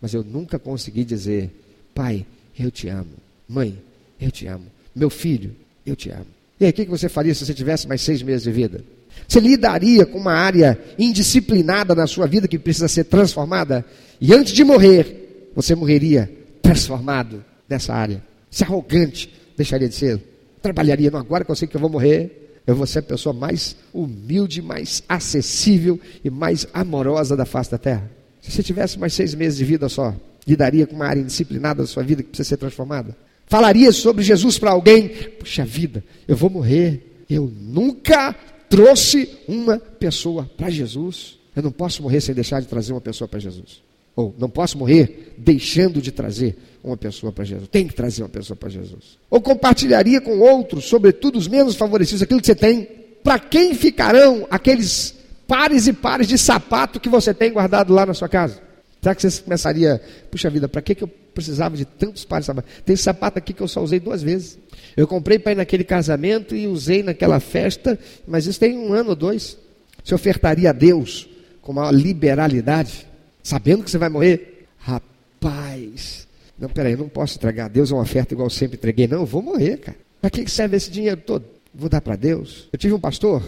mas 0.00 0.14
eu 0.14 0.22
nunca 0.22 0.56
consegui 0.56 1.02
dizer: 1.02 1.50
Pai, 1.92 2.24
eu 2.56 2.70
te 2.70 2.88
amo. 2.88 3.10
Mãe, 3.48 3.76
eu 4.20 4.30
te 4.30 4.46
amo. 4.46 4.66
Meu 4.94 5.10
filho, 5.10 5.50
eu 5.84 5.96
te 5.96 6.10
amo. 6.10 6.28
E 6.60 6.64
aí, 6.64 6.70
o 6.70 6.72
que 6.72 6.84
você 6.84 7.08
faria 7.08 7.34
se 7.34 7.44
você 7.44 7.52
tivesse 7.52 7.88
mais 7.88 8.02
seis 8.02 8.22
meses 8.22 8.44
de 8.44 8.52
vida? 8.52 8.84
Você 9.26 9.40
lidaria 9.40 10.06
com 10.06 10.16
uma 10.16 10.32
área 10.32 10.78
indisciplinada 10.96 11.92
na 11.92 12.06
sua 12.06 12.28
vida 12.28 12.46
que 12.46 12.56
precisa 12.56 12.86
ser 12.86 13.02
transformada? 13.02 13.84
E 14.20 14.32
antes 14.32 14.52
de 14.52 14.62
morrer, 14.62 15.50
você 15.56 15.74
morreria 15.74 16.30
transformado 16.62 17.44
nessa 17.68 17.92
área. 17.92 18.22
Se 18.48 18.62
arrogante 18.62 19.28
deixaria 19.56 19.88
de 19.88 19.94
ser. 19.96 20.22
Trabalharia, 20.62 21.10
não, 21.10 21.18
agora 21.18 21.44
que 21.44 21.50
eu 21.50 21.56
sei 21.56 21.66
que 21.66 21.76
eu 21.76 21.80
vou 21.80 21.90
morrer, 21.90 22.47
eu 22.68 22.76
vou 22.76 22.86
ser 22.86 22.98
a 22.98 23.02
pessoa 23.02 23.32
mais 23.32 23.74
humilde, 23.94 24.60
mais 24.60 25.02
acessível 25.08 25.98
e 26.22 26.28
mais 26.28 26.66
amorosa 26.74 27.34
da 27.34 27.46
face 27.46 27.70
da 27.70 27.78
terra. 27.78 28.10
Se 28.42 28.52
você 28.52 28.62
tivesse 28.62 28.98
mais 28.98 29.14
seis 29.14 29.34
meses 29.34 29.56
de 29.58 29.64
vida 29.64 29.88
só, 29.88 30.14
lidaria 30.46 30.86
com 30.86 30.94
uma 30.94 31.06
área 31.06 31.18
indisciplinada 31.18 31.80
da 31.82 31.88
sua 31.88 32.02
vida 32.02 32.22
que 32.22 32.28
precisa 32.28 32.50
ser 32.50 32.56
transformada? 32.58 33.16
Falaria 33.46 33.90
sobre 33.90 34.22
Jesus 34.22 34.58
para 34.58 34.70
alguém? 34.70 35.08
Puxa 35.08 35.64
vida, 35.64 36.04
eu 36.28 36.36
vou 36.36 36.50
morrer. 36.50 37.24
Eu 37.30 37.50
nunca 37.58 38.36
trouxe 38.68 39.30
uma 39.48 39.78
pessoa 39.78 40.44
para 40.54 40.68
Jesus. 40.68 41.38
Eu 41.56 41.62
não 41.62 41.72
posso 41.72 42.02
morrer 42.02 42.20
sem 42.20 42.34
deixar 42.34 42.60
de 42.60 42.68
trazer 42.68 42.92
uma 42.92 43.00
pessoa 43.00 43.26
para 43.26 43.38
Jesus. 43.38 43.82
Ou 44.18 44.34
não 44.36 44.50
posso 44.50 44.76
morrer 44.76 45.32
deixando 45.38 46.02
de 46.02 46.10
trazer 46.10 46.56
uma 46.82 46.96
pessoa 46.96 47.30
para 47.30 47.44
Jesus. 47.44 47.68
Tem 47.68 47.86
que 47.86 47.94
trazer 47.94 48.24
uma 48.24 48.28
pessoa 48.28 48.56
para 48.56 48.68
Jesus. 48.68 49.16
Ou 49.30 49.40
compartilharia 49.40 50.20
com 50.20 50.40
outros, 50.40 50.86
sobretudo 50.86 51.38
os 51.38 51.46
menos 51.46 51.76
favorecidos, 51.76 52.22
aquilo 52.22 52.40
que 52.40 52.46
você 52.46 52.54
tem. 52.56 52.88
Para 53.22 53.38
quem 53.38 53.74
ficarão 53.74 54.44
aqueles 54.50 55.14
pares 55.46 55.86
e 55.86 55.92
pares 55.92 56.26
de 56.26 56.36
sapato 56.36 56.98
que 56.98 57.08
você 57.08 57.32
tem 57.32 57.52
guardado 57.52 57.94
lá 57.94 58.04
na 58.04 58.12
sua 58.12 58.28
casa? 58.28 58.60
Será 59.00 59.14
que 59.14 59.22
você 59.22 59.40
começaria, 59.40 60.02
puxa 60.32 60.50
vida, 60.50 60.68
para 60.68 60.82
que, 60.82 60.96
que 60.96 61.04
eu 61.04 61.08
precisava 61.32 61.76
de 61.76 61.84
tantos 61.84 62.24
pares 62.24 62.42
de 62.42 62.46
sapato? 62.48 62.68
Tem 62.84 62.96
sapato 62.96 63.38
aqui 63.38 63.52
que 63.52 63.62
eu 63.62 63.68
só 63.68 63.80
usei 63.80 64.00
duas 64.00 64.20
vezes. 64.20 64.58
Eu 64.96 65.06
comprei 65.06 65.38
para 65.38 65.52
ir 65.52 65.54
naquele 65.54 65.84
casamento 65.84 66.56
e 66.56 66.66
usei 66.66 67.04
naquela 67.04 67.38
festa, 67.38 67.96
mas 68.26 68.46
isso 68.46 68.58
tem 68.58 68.76
um 68.76 68.92
ano 68.92 69.10
ou 69.10 69.16
dois. 69.16 69.56
Você 70.02 70.12
ofertaria 70.12 70.70
a 70.70 70.72
Deus 70.72 71.28
com 71.62 71.72
maior 71.72 71.92
liberalidade, 71.92 73.06
sabendo 73.48 73.82
que 73.82 73.90
você 73.90 73.96
vai 73.96 74.10
morrer? 74.10 74.66
Rapaz, 74.76 76.28
não, 76.58 76.68
peraí, 76.68 76.92
eu 76.92 76.98
não 76.98 77.08
posso 77.08 77.38
entregar 77.38 77.64
a 77.64 77.68
Deus 77.68 77.90
uma 77.90 78.02
oferta 78.02 78.34
igual 78.34 78.50
sempre 78.50 78.76
entreguei, 78.76 79.08
não, 79.08 79.20
eu 79.20 79.26
vou 79.26 79.40
morrer, 79.40 79.78
cara. 79.78 79.96
Para 80.20 80.28
que 80.28 80.50
serve 80.50 80.76
esse 80.76 80.90
dinheiro 80.90 81.22
todo? 81.24 81.46
Vou 81.74 81.88
dar 81.88 82.02
para 82.02 82.14
Deus. 82.14 82.68
Eu 82.70 82.78
tive 82.78 82.92
um 82.92 83.00
pastor 83.00 83.42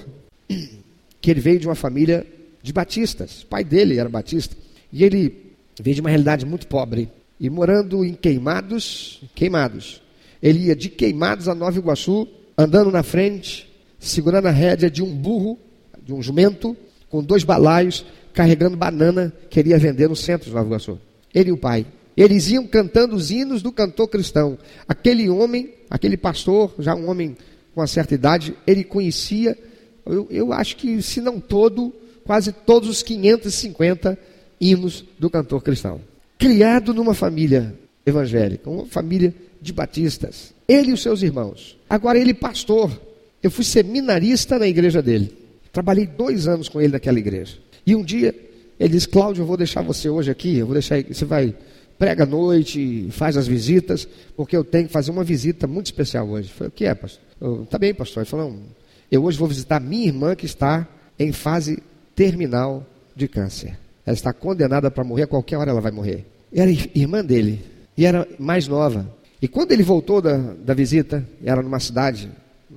que 1.20 1.30
ele 1.30 1.40
veio 1.40 1.60
de 1.60 1.68
uma 1.68 1.74
família 1.74 2.26
de 2.62 2.72
batistas, 2.72 3.42
o 3.42 3.46
pai 3.46 3.62
dele 3.62 3.98
era 3.98 4.08
batista, 4.08 4.56
e 4.90 5.04
ele 5.04 5.52
veio 5.78 5.96
de 5.96 6.00
uma 6.00 6.08
realidade 6.08 6.46
muito 6.46 6.66
pobre, 6.66 7.10
e 7.38 7.50
morando 7.50 8.02
em 8.02 8.14
Queimados, 8.14 9.22
Queimados, 9.34 10.00
ele 10.42 10.66
ia 10.66 10.76
de 10.76 10.88
Queimados 10.88 11.46
a 11.46 11.54
Nova 11.54 11.76
Iguaçu, 11.76 12.26
andando 12.56 12.90
na 12.90 13.02
frente, 13.02 13.70
segurando 13.98 14.46
a 14.46 14.50
rédea 14.50 14.90
de 14.90 15.02
um 15.02 15.14
burro, 15.14 15.58
de 16.02 16.14
um 16.14 16.22
jumento, 16.22 16.74
com 17.10 17.22
dois 17.22 17.44
balaios, 17.44 18.06
carregando 18.32 18.76
banana, 18.76 19.32
queria 19.50 19.78
vender 19.78 20.08
no 20.08 20.16
centro 20.16 20.48
de 20.48 20.54
Nova 20.54 20.68
Iguaçu. 20.68 20.98
Ele 21.34 21.50
e 21.50 21.52
o 21.52 21.56
pai. 21.56 21.84
Eles 22.16 22.48
iam 22.50 22.66
cantando 22.66 23.16
os 23.16 23.30
hinos 23.30 23.62
do 23.62 23.72
cantor 23.72 24.08
cristão. 24.08 24.56
Aquele 24.86 25.28
homem, 25.28 25.74
aquele 25.90 26.16
pastor, 26.16 26.72
já 26.78 26.94
um 26.94 27.08
homem 27.08 27.36
com 27.74 27.80
uma 27.80 27.86
certa 27.86 28.14
idade, 28.14 28.54
ele 28.66 28.84
conhecia, 28.84 29.56
eu, 30.06 30.26
eu 30.30 30.52
acho 30.52 30.76
que, 30.76 31.00
se 31.02 31.20
não 31.20 31.40
todo, 31.40 31.92
quase 32.24 32.52
todos 32.52 32.88
os 32.88 33.02
550 33.02 34.18
hinos 34.60 35.04
do 35.18 35.30
cantor 35.30 35.62
cristão. 35.62 36.00
Criado 36.38 36.92
numa 36.94 37.14
família 37.14 37.74
evangélica, 38.04 38.68
uma 38.68 38.86
família 38.86 39.34
de 39.60 39.72
batistas. 39.72 40.52
Ele 40.66 40.90
e 40.90 40.92
os 40.92 41.02
seus 41.02 41.22
irmãos. 41.22 41.76
Agora 41.88 42.18
ele 42.18 42.34
pastor. 42.34 42.90
Eu 43.42 43.50
fui 43.50 43.64
seminarista 43.64 44.58
na 44.58 44.68
igreja 44.68 45.00
dele. 45.00 45.39
Trabalhei 45.72 46.06
dois 46.06 46.48
anos 46.48 46.68
com 46.68 46.80
ele 46.80 46.92
naquela 46.92 47.18
igreja. 47.18 47.58
E 47.86 47.94
um 47.94 48.02
dia 48.02 48.34
ele 48.78 48.94
disse, 48.94 49.08
Cláudio, 49.08 49.42
eu 49.42 49.46
vou 49.46 49.56
deixar 49.56 49.82
você 49.82 50.08
hoje 50.08 50.30
aqui, 50.30 50.56
eu 50.56 50.66
vou 50.66 50.72
deixar, 50.72 51.02
você 51.02 51.24
vai, 51.24 51.54
prega 51.98 52.22
à 52.22 52.26
noite, 52.26 53.08
faz 53.10 53.36
as 53.36 53.46
visitas, 53.46 54.08
porque 54.34 54.56
eu 54.56 54.64
tenho 54.64 54.86
que 54.86 54.92
fazer 54.92 55.10
uma 55.10 55.22
visita 55.22 55.66
muito 55.66 55.86
especial 55.86 56.26
hoje. 56.28 56.48
Eu 56.48 56.54
falei, 56.54 56.68
o 56.68 56.72
que 56.72 56.86
é, 56.86 56.94
pastor? 56.94 57.22
Eu, 57.40 57.66
tá 57.66 57.78
bem, 57.78 57.92
pastor. 57.92 58.22
Ele 58.22 58.30
falou, 58.30 58.56
eu 59.10 59.22
hoje 59.22 59.38
vou 59.38 59.46
visitar 59.46 59.80
minha 59.80 60.06
irmã 60.06 60.34
que 60.34 60.46
está 60.46 60.88
em 61.18 61.30
fase 61.30 61.82
terminal 62.14 62.86
de 63.14 63.28
câncer. 63.28 63.78
Ela 64.06 64.14
está 64.14 64.32
condenada 64.32 64.90
para 64.90 65.04
morrer, 65.04 65.24
a 65.24 65.26
qualquer 65.26 65.58
hora 65.58 65.70
ela 65.70 65.80
vai 65.80 65.92
morrer. 65.92 66.24
Era 66.50 66.70
irmã 66.70 67.22
dele, 67.22 67.62
e 67.96 68.06
era 68.06 68.26
mais 68.38 68.66
nova. 68.66 69.14
E 69.42 69.46
quando 69.46 69.72
ele 69.72 69.82
voltou 69.82 70.22
da, 70.22 70.36
da 70.36 70.72
visita, 70.72 71.26
era 71.44 71.62
numa 71.62 71.80
cidade 71.80 72.30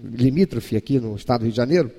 limítrofe 0.03 0.75
aqui 0.75 1.00
no 1.00 1.15
estado 1.15 1.39
do 1.39 1.43
Rio 1.43 1.51
de 1.51 1.57
Janeiro, 1.57 1.91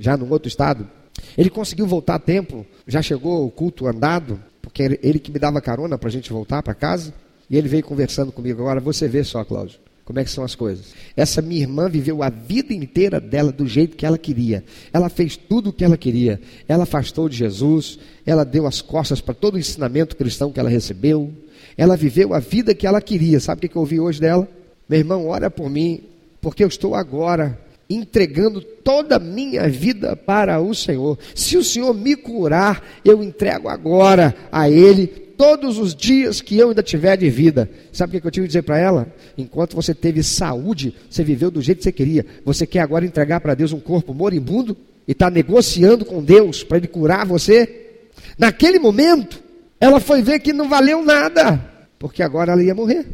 já 0.00 0.16
num 0.16 0.30
outro 0.30 0.48
estado, 0.48 0.88
ele 1.36 1.50
conseguiu 1.50 1.86
voltar 1.86 2.14
a 2.16 2.18
tempo, 2.18 2.66
já 2.86 3.02
chegou 3.02 3.46
o 3.46 3.50
culto 3.50 3.86
andado, 3.86 4.42
porque 4.62 4.98
ele 5.02 5.18
que 5.18 5.30
me 5.30 5.38
dava 5.38 5.60
carona 5.60 5.98
para 5.98 6.08
a 6.08 6.12
gente 6.12 6.32
voltar 6.32 6.62
para 6.62 6.74
casa, 6.74 7.12
e 7.48 7.56
ele 7.56 7.68
veio 7.68 7.84
conversando 7.84 8.32
comigo. 8.32 8.62
Agora, 8.62 8.80
você 8.80 9.06
vê 9.06 9.22
só, 9.22 9.44
Cláudio, 9.44 9.78
Como 10.04 10.18
é 10.18 10.24
que 10.24 10.30
são 10.30 10.42
as 10.42 10.56
coisas? 10.56 10.92
Essa 11.16 11.40
minha 11.40 11.60
irmã 11.60 11.88
viveu 11.88 12.20
a 12.22 12.28
vida 12.30 12.74
inteira 12.74 13.20
dela 13.20 13.52
do 13.52 13.64
jeito 13.64 13.96
que 13.96 14.04
ela 14.04 14.18
queria. 14.18 14.64
Ela 14.92 15.08
fez 15.08 15.36
tudo 15.36 15.70
o 15.70 15.72
que 15.72 15.84
ela 15.84 15.96
queria. 15.96 16.40
Ela 16.66 16.82
afastou 16.82 17.28
de 17.28 17.36
Jesus, 17.36 17.96
ela 18.26 18.44
deu 18.44 18.66
as 18.66 18.82
costas 18.82 19.20
para 19.20 19.34
todo 19.34 19.54
o 19.54 19.58
ensinamento 19.58 20.16
cristão 20.16 20.50
que 20.50 20.58
ela 20.58 20.68
recebeu. 20.68 21.32
Ela 21.76 21.96
viveu 21.96 22.34
a 22.34 22.40
vida 22.40 22.74
que 22.74 22.88
ela 22.88 23.00
queria. 23.00 23.38
Sabe 23.38 23.64
o 23.64 23.68
que 23.68 23.76
eu 23.76 23.80
ouvi 23.80 24.00
hoje 24.00 24.20
dela? 24.20 24.48
Meu 24.88 24.98
irmão, 24.98 25.28
ora 25.28 25.48
por 25.48 25.70
mim, 25.70 26.02
porque 26.40 26.64
eu 26.64 26.68
estou 26.68 26.96
agora 26.96 27.56
entregando 27.90 28.60
toda 28.60 29.16
a 29.16 29.18
minha 29.18 29.68
vida 29.68 30.14
para 30.14 30.60
o 30.60 30.72
Senhor. 30.72 31.18
Se 31.34 31.56
o 31.56 31.64
Senhor 31.64 31.92
me 31.92 32.14
curar, 32.14 32.86
eu 33.04 33.22
entrego 33.22 33.68
agora 33.68 34.34
a 34.52 34.70
Ele 34.70 35.08
todos 35.08 35.78
os 35.78 35.94
dias 35.94 36.40
que 36.40 36.56
eu 36.56 36.68
ainda 36.68 36.82
tiver 36.82 37.16
de 37.16 37.28
vida. 37.28 37.68
Sabe 37.92 38.16
o 38.16 38.20
que 38.20 38.26
eu 38.26 38.30
tive 38.30 38.44
que 38.44 38.48
dizer 38.48 38.62
para 38.62 38.78
ela? 38.78 39.06
Enquanto 39.36 39.74
você 39.74 39.94
teve 39.94 40.22
saúde, 40.22 40.94
você 41.08 41.24
viveu 41.24 41.50
do 41.50 41.60
jeito 41.60 41.78
que 41.78 41.84
você 41.84 41.92
queria. 41.92 42.24
Você 42.44 42.66
quer 42.66 42.80
agora 42.80 43.04
entregar 43.04 43.40
para 43.40 43.54
Deus 43.54 43.72
um 43.72 43.80
corpo 43.80 44.14
moribundo 44.14 44.76
e 45.08 45.12
está 45.12 45.30
negociando 45.30 46.04
com 46.04 46.22
Deus 46.22 46.62
para 46.62 46.76
Ele 46.76 46.86
curar 46.86 47.26
você? 47.26 48.02
Naquele 48.38 48.78
momento, 48.78 49.42
ela 49.80 49.98
foi 49.98 50.22
ver 50.22 50.40
que 50.40 50.52
não 50.52 50.68
valeu 50.68 51.02
nada, 51.02 51.58
porque 51.98 52.22
agora 52.22 52.52
ela 52.52 52.62
ia 52.62 52.74
morrer, 52.74 53.06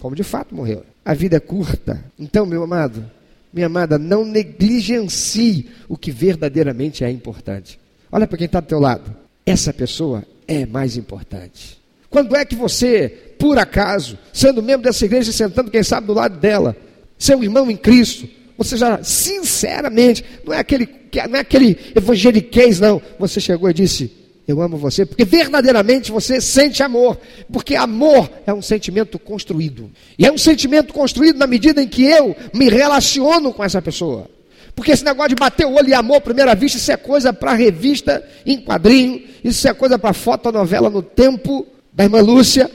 como 0.00 0.16
de 0.16 0.24
fato 0.24 0.54
morreu. 0.54 0.82
A 1.04 1.14
vida 1.14 1.36
é 1.36 1.40
curta. 1.40 2.04
Então, 2.18 2.44
meu 2.44 2.64
amado, 2.64 3.08
minha 3.52 3.66
amada, 3.66 3.98
não 3.98 4.24
negligencie 4.24 5.68
o 5.88 5.96
que 5.96 6.10
verdadeiramente 6.10 7.04
é 7.04 7.10
importante. 7.10 7.78
Olha 8.10 8.26
para 8.26 8.38
quem 8.38 8.46
está 8.46 8.60
do 8.60 8.66
teu 8.66 8.78
lado. 8.78 9.14
Essa 9.44 9.72
pessoa 9.72 10.24
é 10.46 10.66
mais 10.66 10.96
importante. 10.96 11.78
Quando 12.10 12.34
é 12.34 12.44
que 12.44 12.54
você, 12.54 13.08
por 13.38 13.58
acaso, 13.58 14.18
sendo 14.32 14.62
membro 14.62 14.84
dessa 14.84 15.04
igreja 15.04 15.30
e 15.30 15.34
sentando, 15.34 15.70
quem 15.70 15.82
sabe, 15.82 16.06
do 16.06 16.14
lado 16.14 16.38
dela, 16.38 16.76
seu 17.18 17.42
irmão 17.42 17.70
em 17.70 17.76
Cristo, 17.76 18.28
você 18.56 18.76
já, 18.76 19.02
sinceramente, 19.04 20.24
não 20.44 20.54
é 20.54 20.58
aquele, 20.58 20.88
não 21.28 21.36
é 21.36 21.40
aquele 21.40 21.78
evangeliquez, 21.94 22.80
não. 22.80 23.00
Você 23.18 23.40
chegou 23.40 23.70
e 23.70 23.74
disse: 23.74 24.10
Eu 24.48 24.62
amo 24.62 24.78
você, 24.78 25.04
porque 25.04 25.26
verdadeiramente 25.26 26.10
você 26.10 26.40
sente 26.40 26.82
amor. 26.82 27.18
Porque 27.52 27.74
amor 27.76 28.30
é 28.46 28.54
um 28.54 28.62
sentimento 28.62 29.18
construído. 29.18 29.90
E 30.18 30.24
é 30.24 30.32
um 30.32 30.38
sentimento 30.38 30.94
construído 30.94 31.36
na 31.36 31.46
medida 31.46 31.82
em 31.82 31.86
que 31.86 32.02
eu 32.04 32.34
me 32.54 32.70
relaciono 32.70 33.52
com 33.52 33.62
essa 33.62 33.82
pessoa. 33.82 34.26
Porque 34.74 34.90
esse 34.90 35.04
negócio 35.04 35.30
de 35.30 35.34
bater 35.34 35.66
o 35.66 35.74
olho 35.74 35.90
e 35.90 35.92
amor 35.92 36.16
à 36.16 36.20
primeira 36.22 36.54
vista, 36.54 36.78
isso 36.78 36.90
é 36.90 36.96
coisa 36.96 37.30
para 37.30 37.52
revista 37.52 38.26
em 38.46 38.58
quadrinho, 38.58 39.22
isso 39.44 39.68
é 39.68 39.74
coisa 39.74 39.98
para 39.98 40.14
fotonovela 40.14 40.88
no 40.88 41.02
tempo 41.02 41.66
da 41.92 42.04
irmã 42.04 42.22
Lúcia 42.22 42.70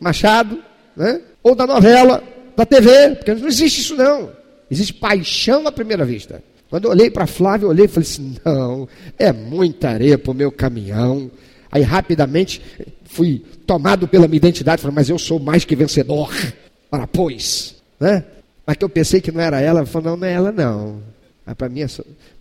Machado, 0.00 0.62
né? 0.96 1.20
ou 1.42 1.54
da 1.54 1.66
novela, 1.66 2.22
da 2.56 2.64
TV, 2.64 3.16
porque 3.16 3.34
não 3.34 3.48
existe 3.48 3.82
isso 3.82 3.96
não. 3.96 4.30
Existe 4.70 4.94
paixão 4.94 5.66
à 5.66 5.72
primeira 5.72 6.06
vista. 6.06 6.42
Quando 6.70 6.84
eu 6.84 6.90
olhei 6.90 7.10
para 7.10 7.26
Flávio, 7.26 7.66
eu 7.66 7.70
olhei 7.70 7.86
e 7.86 7.88
falei 7.88 8.08
assim: 8.08 8.36
não, 8.44 8.88
é 9.18 9.32
muita 9.32 9.88
areia 9.88 10.18
para 10.18 10.30
o 10.30 10.34
meu 10.34 10.52
caminhão. 10.52 11.30
Aí 11.70 11.82
rapidamente 11.82 12.62
fui 13.04 13.42
tomado 13.66 14.08
pela 14.08 14.26
minha 14.26 14.36
identidade, 14.36 14.80
falei, 14.80 14.94
mas 14.94 15.10
eu 15.10 15.18
sou 15.18 15.38
mais 15.38 15.64
que 15.64 15.76
vencedor. 15.76 16.30
Ora, 16.90 17.06
pois, 17.06 17.76
né? 18.00 18.24
Mas 18.66 18.76
que 18.76 18.84
eu 18.84 18.88
pensei 18.88 19.20
que 19.20 19.32
não 19.32 19.40
era 19.40 19.60
ela, 19.60 19.84
falou, 19.86 20.10
não, 20.10 20.16
não 20.18 20.26
é 20.26 20.32
ela 20.32 20.52
não. 20.52 21.02
Para 21.56 21.68
minha, 21.68 21.86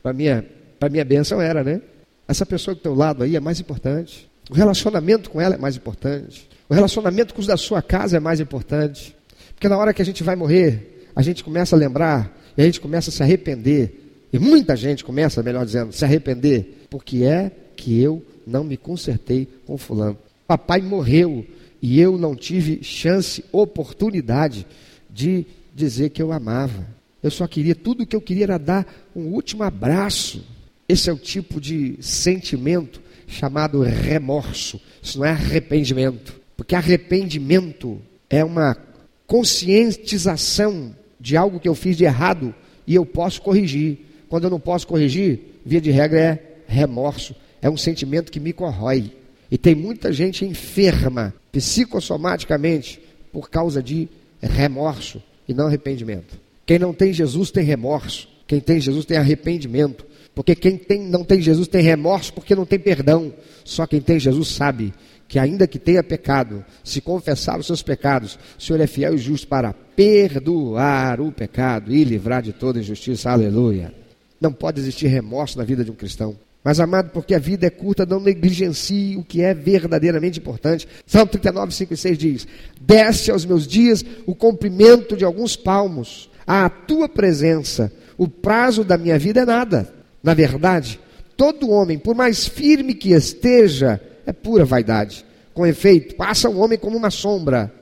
para 0.04 0.14
minha, 0.14 0.46
para 0.80 0.90
minha 0.90 1.06
bênção 1.06 1.42
era, 1.42 1.64
né? 1.64 1.82
Essa 2.28 2.46
pessoa 2.46 2.76
do 2.76 2.82
teu 2.82 2.94
lado 2.94 3.24
aí 3.24 3.36
é 3.36 3.40
mais 3.40 3.60
importante. 3.60 4.30
O 4.50 4.54
relacionamento 4.54 5.30
com 5.30 5.40
ela 5.40 5.56
é 5.56 5.58
mais 5.58 5.76
importante. 5.78 6.48
O 6.70 6.74
relacionamento 6.74 7.34
com 7.34 7.40
os 7.40 7.48
da 7.48 7.56
sua 7.56 7.82
casa 7.82 8.18
é 8.18 8.20
mais 8.20 8.40
importante. 8.40 9.16
Porque 9.56 9.70
na 9.70 9.78
hora 9.78 9.94
que 9.94 10.02
a 10.02 10.06
gente 10.06 10.24
vai 10.24 10.36
morrer, 10.36 11.08
a 11.16 11.22
gente 11.22 11.44
começa 11.44 11.76
a 11.76 11.80
lembrar 11.80 12.38
e 12.58 12.62
a 12.62 12.66
gente 12.66 12.82
começa 12.82 13.10
a 13.10 13.14
se 13.14 13.24
arrepender. 13.24 14.07
E 14.32 14.40
muita 14.40 14.76
gente 14.76 15.04
começa, 15.04 15.42
melhor 15.42 15.66
dizendo, 15.66 15.92
se 15.92 16.04
arrepender. 16.04 16.86
Porque 16.90 17.24
é 17.24 17.52
que 17.76 18.00
eu 18.02 18.26
não 18.46 18.64
me 18.64 18.78
consertei 18.78 19.48
com 19.66 19.78
fulano. 19.78 20.18
Papai 20.48 20.82
morreu 20.82 21.46
e 21.82 22.00
eu 22.00 22.18
não 22.18 22.36
tive 22.36 22.84
chance, 22.84 23.44
oportunidade 23.52 24.66
de 25.10 25.46
dizer 25.76 26.10
que 26.10 26.22
eu 26.22 26.32
amava. 26.32 26.88
Eu 27.22 27.32
só 27.32 27.48
queria, 27.48 27.76
tudo 27.76 28.06
que 28.06 28.16
eu 28.16 28.22
queria 28.22 28.46
era 28.46 28.58
dar 28.58 28.86
um 29.16 29.28
último 29.28 29.64
abraço. 29.64 30.44
Esse 30.88 31.10
é 31.10 31.14
o 31.14 31.18
tipo 31.18 31.60
de 31.60 31.98
sentimento 32.02 33.02
chamado 33.28 33.82
remorso. 33.82 34.80
Isso 35.02 35.20
não 35.20 35.26
é 35.26 35.32
arrependimento. 35.32 36.40
Porque 36.56 36.76
arrependimento 36.76 38.00
é 38.30 38.44
uma 38.44 38.78
conscientização 39.26 40.96
de 41.20 41.36
algo 41.36 41.60
que 41.60 41.68
eu 41.68 41.76
fiz 41.76 41.98
de 41.98 42.06
errado 42.06 42.56
e 42.86 42.96
eu 42.96 43.06
posso 43.06 43.42
corrigir. 43.42 44.07
Quando 44.30 44.46
eu 44.46 44.50
não 44.50 44.60
posso 44.60 44.88
corrigir, 44.88 45.40
via 45.66 45.82
de 45.82 45.92
regra 45.92 46.20
é 46.20 46.40
remorso. 46.68 47.36
É 47.62 47.70
um 47.70 47.78
sentimento 47.78 48.32
que 48.32 48.40
me 48.40 48.54
corrói. 48.54 49.12
E 49.50 49.58
tem 49.58 49.74
muita 49.74 50.12
gente 50.12 50.46
enferma 50.46 51.34
psicossomaticamente 51.52 53.00
por 53.32 53.50
causa 53.50 53.82
de 53.82 54.08
remorso 54.42 55.22
e 55.48 55.54
não 55.54 55.68
arrependimento. 55.68 56.38
Quem 56.66 56.78
não 56.78 56.94
tem 56.94 57.14
Jesus 57.14 57.50
tem 57.50 57.64
remorso. 57.64 58.28
Quem 58.46 58.60
tem 58.60 58.80
Jesus 58.80 59.06
tem 59.06 59.18
arrependimento. 59.18 60.06
Porque 60.36 60.54
quem 60.54 60.78
tem, 60.78 61.02
não 61.02 61.24
tem 61.24 61.42
Jesus 61.42 61.68
tem 61.68 61.82
remorso 61.82 62.34
porque 62.34 62.54
não 62.54 62.66
tem 62.66 62.78
perdão. 62.78 63.34
Só 63.64 63.88
quem 63.88 64.02
tem 64.02 64.20
Jesus 64.20 64.50
sabe 64.50 64.94
que, 65.28 65.40
ainda 65.40 65.68
que 65.68 65.80
tenha 65.80 66.04
pecado, 66.04 66.64
se 66.84 67.02
confessar 67.02 67.60
os 67.60 67.66
seus 67.66 67.82
pecados, 67.82 68.38
o 68.58 68.62
Senhor 68.62 68.80
é 68.80 68.88
fiel 68.88 69.16
e 69.16 69.18
justo 69.18 69.48
para 69.48 69.74
perdoar 69.74 71.20
o 71.20 71.32
pecado 71.32 71.94
e 71.94 72.04
livrar 72.04 72.42
de 72.42 72.54
toda 72.54 72.80
injustiça. 72.80 73.32
Aleluia. 73.32 73.94
Não 74.40 74.52
pode 74.52 74.80
existir 74.80 75.08
remorso 75.08 75.58
na 75.58 75.64
vida 75.64 75.84
de 75.84 75.92
um 75.92 75.96
cristão. 75.96 76.36
Mas, 76.64 76.80
amado, 76.80 77.12
porque 77.12 77.34
a 77.34 77.40
vida 77.40 77.66
é 77.66 77.70
curta, 77.70 78.06
não 78.06 78.20
negligencie 78.20 79.16
o 79.16 79.24
que 79.24 79.42
é 79.42 79.54
verdadeiramente 79.54 80.40
importante. 80.40 80.88
Salmo 81.06 81.32
39, 81.32 81.74
5 81.74 81.94
e 81.94 81.98
6 81.98 82.18
diz: 82.18 82.48
Desce 82.82 83.32
aos 83.32 83.46
meus 83.46 83.66
dias 83.66 84.04
o 84.26 84.36
comprimento 84.36 85.16
de 85.16 85.24
alguns 85.24 85.56
palmos 85.56 86.30
à 86.46 86.70
tua 86.70 87.08
presença, 87.08 87.92
o 88.18 88.28
prazo 88.28 88.84
da 88.84 88.98
minha 88.98 89.18
vida 89.18 89.42
é 89.42 89.46
nada. 89.46 89.94
Na 90.22 90.34
verdade, 90.34 91.00
todo 91.38 91.70
homem, 91.70 91.98
por 91.98 92.16
mais 92.16 92.48
firme 92.48 92.94
que 92.94 93.14
esteja, 93.14 94.02
é 94.26 94.34
pura 94.34 94.66
vaidade. 94.66 95.26
Com 95.54 95.66
efeito, 95.66 96.16
passa 96.16 96.50
o 96.50 96.58
homem 96.58 96.78
como 96.78 96.98
uma 96.98 97.10
sombra. 97.10 97.74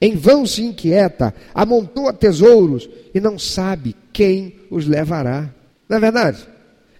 Em 0.00 0.14
vão 0.14 0.46
se 0.46 0.62
inquieta, 0.62 1.34
amontoa 1.52 2.12
tesouros 2.12 2.88
e 3.12 3.18
não 3.18 3.36
sabe 3.36 3.96
quem 4.12 4.54
os 4.70 4.86
levará. 4.86 5.52
Na 5.88 5.96
é 5.96 6.00
verdade, 6.00 6.46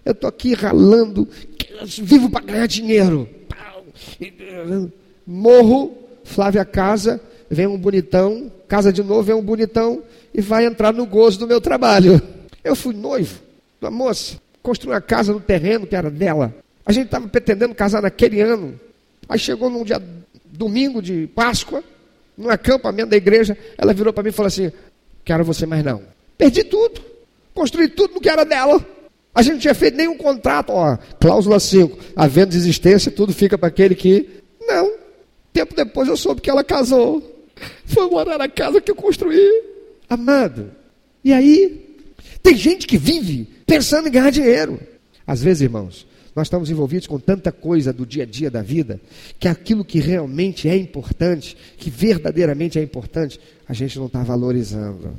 eu 0.03 0.13
estou 0.13 0.27
aqui 0.27 0.53
ralando, 0.53 1.27
vivo 2.01 2.29
para 2.29 2.45
ganhar 2.45 2.67
dinheiro. 2.67 3.29
Morro, 5.25 5.95
Flávia 6.23 6.65
casa, 6.65 7.21
vem 7.49 7.67
um 7.67 7.77
bonitão, 7.77 8.51
casa 8.67 8.91
de 8.91 9.03
novo, 9.03 9.23
vem 9.23 9.35
um 9.35 9.43
bonitão, 9.43 10.01
e 10.33 10.41
vai 10.41 10.65
entrar 10.65 10.91
no 10.91 11.05
gozo 11.05 11.39
do 11.39 11.47
meu 11.47 11.61
trabalho. 11.61 12.21
Eu 12.63 12.75
fui 12.75 12.95
noivo 12.95 13.39
da 13.79 13.91
moça, 13.91 14.37
construí 14.63 14.93
uma 14.93 15.01
casa 15.01 15.31
no 15.31 15.39
terreno 15.39 15.85
que 15.85 15.95
era 15.95 16.09
dela. 16.09 16.53
A 16.85 16.91
gente 16.91 17.05
estava 17.05 17.27
pretendendo 17.27 17.75
casar 17.75 18.01
naquele 18.01 18.41
ano. 18.41 18.79
Aí 19.27 19.37
chegou 19.37 19.69
num 19.69 19.83
dia 19.83 20.01
domingo 20.45 21.01
de 21.01 21.27
Páscoa, 21.27 21.83
num 22.35 22.49
acampamento 22.49 23.11
da 23.11 23.17
igreja, 23.17 23.55
ela 23.77 23.93
virou 23.93 24.11
para 24.11 24.23
mim 24.23 24.29
e 24.29 24.33
falou 24.33 24.47
assim: 24.47 24.71
Quero 25.23 25.43
você 25.43 25.65
mais 25.65 25.83
não. 25.83 26.01
Perdi 26.37 26.63
tudo. 26.63 27.08
Construí 27.59 27.89
tudo 27.89 28.13
no 28.13 28.21
que 28.21 28.29
era 28.29 28.45
dela. 28.45 28.81
A 29.35 29.41
gente 29.41 29.55
não 29.55 29.59
tinha 29.59 29.75
feito 29.75 29.97
nenhum 29.97 30.15
contrato. 30.15 30.69
Ó, 30.69 30.97
cláusula 31.19 31.59
5. 31.59 31.97
Havendo 32.15 32.51
desistência, 32.51 33.11
tudo 33.11 33.33
fica 33.33 33.57
para 33.57 33.67
aquele 33.67 33.95
que. 33.95 34.29
Não. 34.61 34.93
Tempo 35.51 35.75
depois 35.75 36.07
eu 36.07 36.15
soube 36.15 36.39
que 36.39 36.49
ela 36.49 36.63
casou. 36.63 37.21
Foi 37.83 38.09
morar 38.09 38.37
na 38.37 38.47
casa 38.47 38.79
que 38.79 38.89
eu 38.89 38.95
construí. 38.95 39.45
Amado, 40.09 40.71
e 41.21 41.33
aí? 41.33 41.97
Tem 42.41 42.55
gente 42.55 42.87
que 42.87 42.97
vive 42.97 43.45
pensando 43.65 44.07
em 44.07 44.11
ganhar 44.11 44.29
dinheiro. 44.29 44.79
Às 45.27 45.43
vezes, 45.43 45.63
irmãos, 45.63 46.07
nós 46.33 46.47
estamos 46.47 46.69
envolvidos 46.69 47.07
com 47.07 47.19
tanta 47.19 47.51
coisa 47.51 47.91
do 47.91 48.05
dia 48.05 48.23
a 48.23 48.25
dia 48.25 48.49
da 48.49 48.61
vida, 48.61 49.01
que 49.37 49.49
aquilo 49.49 49.83
que 49.83 49.99
realmente 49.99 50.69
é 50.69 50.77
importante, 50.77 51.57
que 51.77 51.89
verdadeiramente 51.89 52.79
é 52.79 52.81
importante, 52.81 53.37
a 53.67 53.73
gente 53.73 53.99
não 53.99 54.05
está 54.05 54.23
valorizando. 54.23 55.13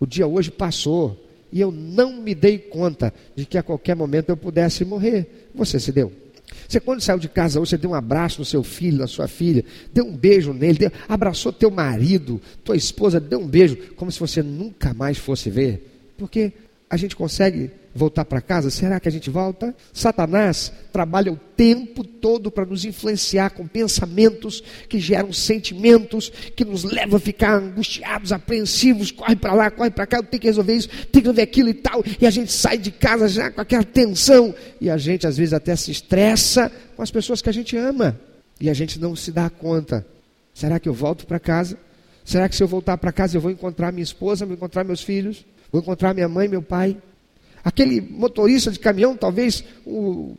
O 0.00 0.06
dia 0.06 0.26
hoje 0.26 0.50
passou 0.50 1.22
e 1.52 1.60
eu 1.60 1.70
não 1.70 2.20
me 2.20 2.34
dei 2.34 2.58
conta 2.58 3.12
de 3.36 3.44
que 3.44 3.58
a 3.58 3.62
qualquer 3.62 3.94
momento 3.94 4.30
eu 4.30 4.36
pudesse 4.36 4.84
morrer. 4.84 5.50
Você 5.54 5.78
se 5.78 5.92
deu? 5.92 6.10
Você 6.68 6.80
quando 6.80 7.00
saiu 7.00 7.18
de 7.18 7.28
casa 7.28 7.60
hoje, 7.60 7.70
você 7.70 7.78
deu 7.78 7.90
um 7.90 7.94
abraço 7.94 8.40
no 8.40 8.44
seu 8.44 8.62
filho, 8.62 8.98
na 8.98 9.06
sua 9.06 9.28
filha, 9.28 9.64
deu 9.92 10.06
um 10.06 10.16
beijo 10.16 10.52
nele, 10.52 10.78
deu, 10.78 10.92
abraçou 11.08 11.52
teu 11.52 11.70
marido, 11.70 12.40
tua 12.64 12.76
esposa, 12.76 13.20
deu 13.20 13.40
um 13.40 13.46
beijo, 13.46 13.76
como 13.96 14.10
se 14.10 14.18
você 14.18 14.42
nunca 14.42 14.94
mais 14.94 15.18
fosse 15.18 15.50
ver. 15.50 16.12
Porque 16.16 16.52
a 16.88 16.96
gente 16.96 17.14
consegue 17.14 17.70
voltar 17.94 18.24
para 18.24 18.40
casa? 18.40 18.70
Será 18.70 18.98
que 18.98 19.08
a 19.08 19.12
gente 19.12 19.28
volta? 19.30 19.74
Satanás 19.92 20.72
trabalha 20.92 21.32
o 21.32 21.36
tempo 21.36 22.04
todo 22.04 22.50
para 22.50 22.64
nos 22.64 22.84
influenciar 22.84 23.50
com 23.50 23.66
pensamentos 23.66 24.62
que 24.88 24.98
geram 24.98 25.32
sentimentos, 25.32 26.30
que 26.56 26.64
nos 26.64 26.84
levam 26.84 27.16
a 27.16 27.20
ficar 27.20 27.54
angustiados, 27.54 28.32
apreensivos, 28.32 29.10
corre 29.10 29.36
para 29.36 29.54
lá, 29.54 29.70
corre 29.70 29.90
para 29.90 30.06
cá, 30.06 30.18
eu 30.18 30.22
tenho 30.22 30.40
que 30.40 30.46
resolver 30.46 30.74
isso, 30.74 30.88
tem 30.88 31.06
que 31.10 31.20
resolver 31.20 31.42
aquilo 31.42 31.68
e 31.68 31.74
tal, 31.74 32.02
e 32.20 32.26
a 32.26 32.30
gente 32.30 32.52
sai 32.52 32.78
de 32.78 32.90
casa 32.90 33.28
já 33.28 33.50
com 33.50 33.60
aquela 33.60 33.84
tensão, 33.84 34.54
e 34.80 34.88
a 34.88 34.96
gente 34.96 35.26
às 35.26 35.36
vezes 35.36 35.52
até 35.52 35.76
se 35.76 35.90
estressa 35.90 36.70
com 36.96 37.02
as 37.02 37.10
pessoas 37.10 37.42
que 37.42 37.48
a 37.48 37.52
gente 37.52 37.76
ama, 37.76 38.18
e 38.60 38.70
a 38.70 38.74
gente 38.74 38.98
não 38.98 39.14
se 39.14 39.30
dá 39.30 39.50
conta. 39.50 40.06
Será 40.54 40.78
que 40.78 40.88
eu 40.88 40.94
volto 40.94 41.26
para 41.26 41.40
casa? 41.40 41.78
Será 42.24 42.48
que 42.48 42.54
se 42.54 42.62
eu 42.62 42.68
voltar 42.68 42.96
para 42.98 43.10
casa 43.12 43.36
eu 43.36 43.40
vou 43.40 43.50
encontrar 43.50 43.92
minha 43.92 44.02
esposa, 44.04 44.46
vou 44.46 44.54
encontrar 44.54 44.84
meus 44.84 45.02
filhos, 45.02 45.44
vou 45.70 45.80
encontrar 45.80 46.14
minha 46.14 46.28
mãe, 46.28 46.46
meu 46.46 46.62
pai? 46.62 46.96
Aquele 47.64 48.00
motorista 48.00 48.70
de 48.70 48.78
caminhão, 48.78 49.16
talvez, 49.16 49.64
o, 49.86 50.34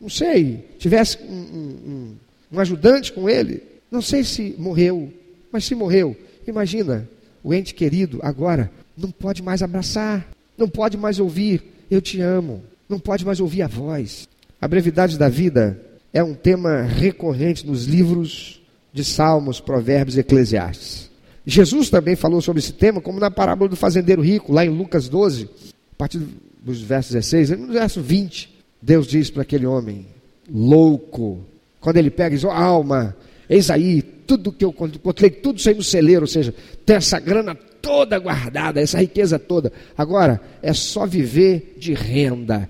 não 0.00 0.08
sei, 0.08 0.64
tivesse 0.78 1.18
um, 1.22 1.34
um, 1.34 2.16
um 2.52 2.60
ajudante 2.60 3.12
com 3.12 3.28
ele, 3.28 3.62
não 3.90 4.00
sei 4.00 4.22
se 4.22 4.54
morreu, 4.58 5.12
mas 5.50 5.64
se 5.64 5.74
morreu, 5.74 6.16
imagina, 6.46 7.08
o 7.42 7.52
ente 7.52 7.74
querido 7.74 8.20
agora 8.22 8.70
não 8.96 9.10
pode 9.10 9.42
mais 9.42 9.62
abraçar, 9.62 10.26
não 10.56 10.68
pode 10.68 10.96
mais 10.96 11.18
ouvir, 11.18 11.62
eu 11.90 12.00
te 12.00 12.20
amo, 12.20 12.62
não 12.88 12.98
pode 12.98 13.24
mais 13.24 13.40
ouvir 13.40 13.62
a 13.62 13.66
voz. 13.66 14.28
A 14.60 14.66
brevidade 14.66 15.18
da 15.18 15.28
vida 15.28 15.80
é 16.12 16.22
um 16.22 16.34
tema 16.34 16.82
recorrente 16.82 17.66
nos 17.66 17.84
livros 17.84 18.60
de 18.92 19.04
Salmos, 19.04 19.60
Provérbios 19.60 20.16
e 20.16 20.20
Eclesiastes. 20.20 21.10
Jesus 21.46 21.88
também 21.88 22.16
falou 22.16 22.40
sobre 22.40 22.60
esse 22.60 22.72
tema, 22.72 23.00
como 23.00 23.20
na 23.20 23.30
parábola 23.30 23.70
do 23.70 23.76
fazendeiro 23.76 24.20
rico, 24.20 24.52
lá 24.52 24.64
em 24.64 24.68
Lucas 24.68 25.08
12, 25.08 25.44
a 25.44 25.96
partir 25.96 26.20
dos 26.62 26.80
versos 26.80 27.12
16, 27.12 27.50
no 27.50 27.72
verso 27.72 28.00
20, 28.00 28.58
Deus 28.80 29.06
diz 29.06 29.30
para 29.30 29.42
aquele 29.42 29.66
homem, 29.66 30.06
louco, 30.50 31.44
quando 31.80 31.96
ele 31.96 32.10
pega 32.10 32.34
e 32.34 32.38
diz, 32.38 32.44
oh, 32.44 32.50
alma, 32.50 33.16
eis 33.48 33.70
aí, 33.70 34.02
tudo 34.02 34.52
que 34.52 34.64
eu 34.64 34.70
encontrei, 34.70 35.30
tudo 35.30 35.58
isso 35.58 35.68
aí 35.68 35.74
no 35.74 35.82
celeiro, 35.82 36.22
ou 36.22 36.26
seja, 36.26 36.54
tem 36.84 36.96
essa 36.96 37.18
grana 37.18 37.54
toda 37.54 38.18
guardada, 38.18 38.80
essa 38.80 39.00
riqueza 39.00 39.38
toda. 39.38 39.72
Agora, 39.96 40.40
é 40.62 40.72
só 40.72 41.06
viver 41.06 41.76
de 41.78 41.94
renda. 41.94 42.68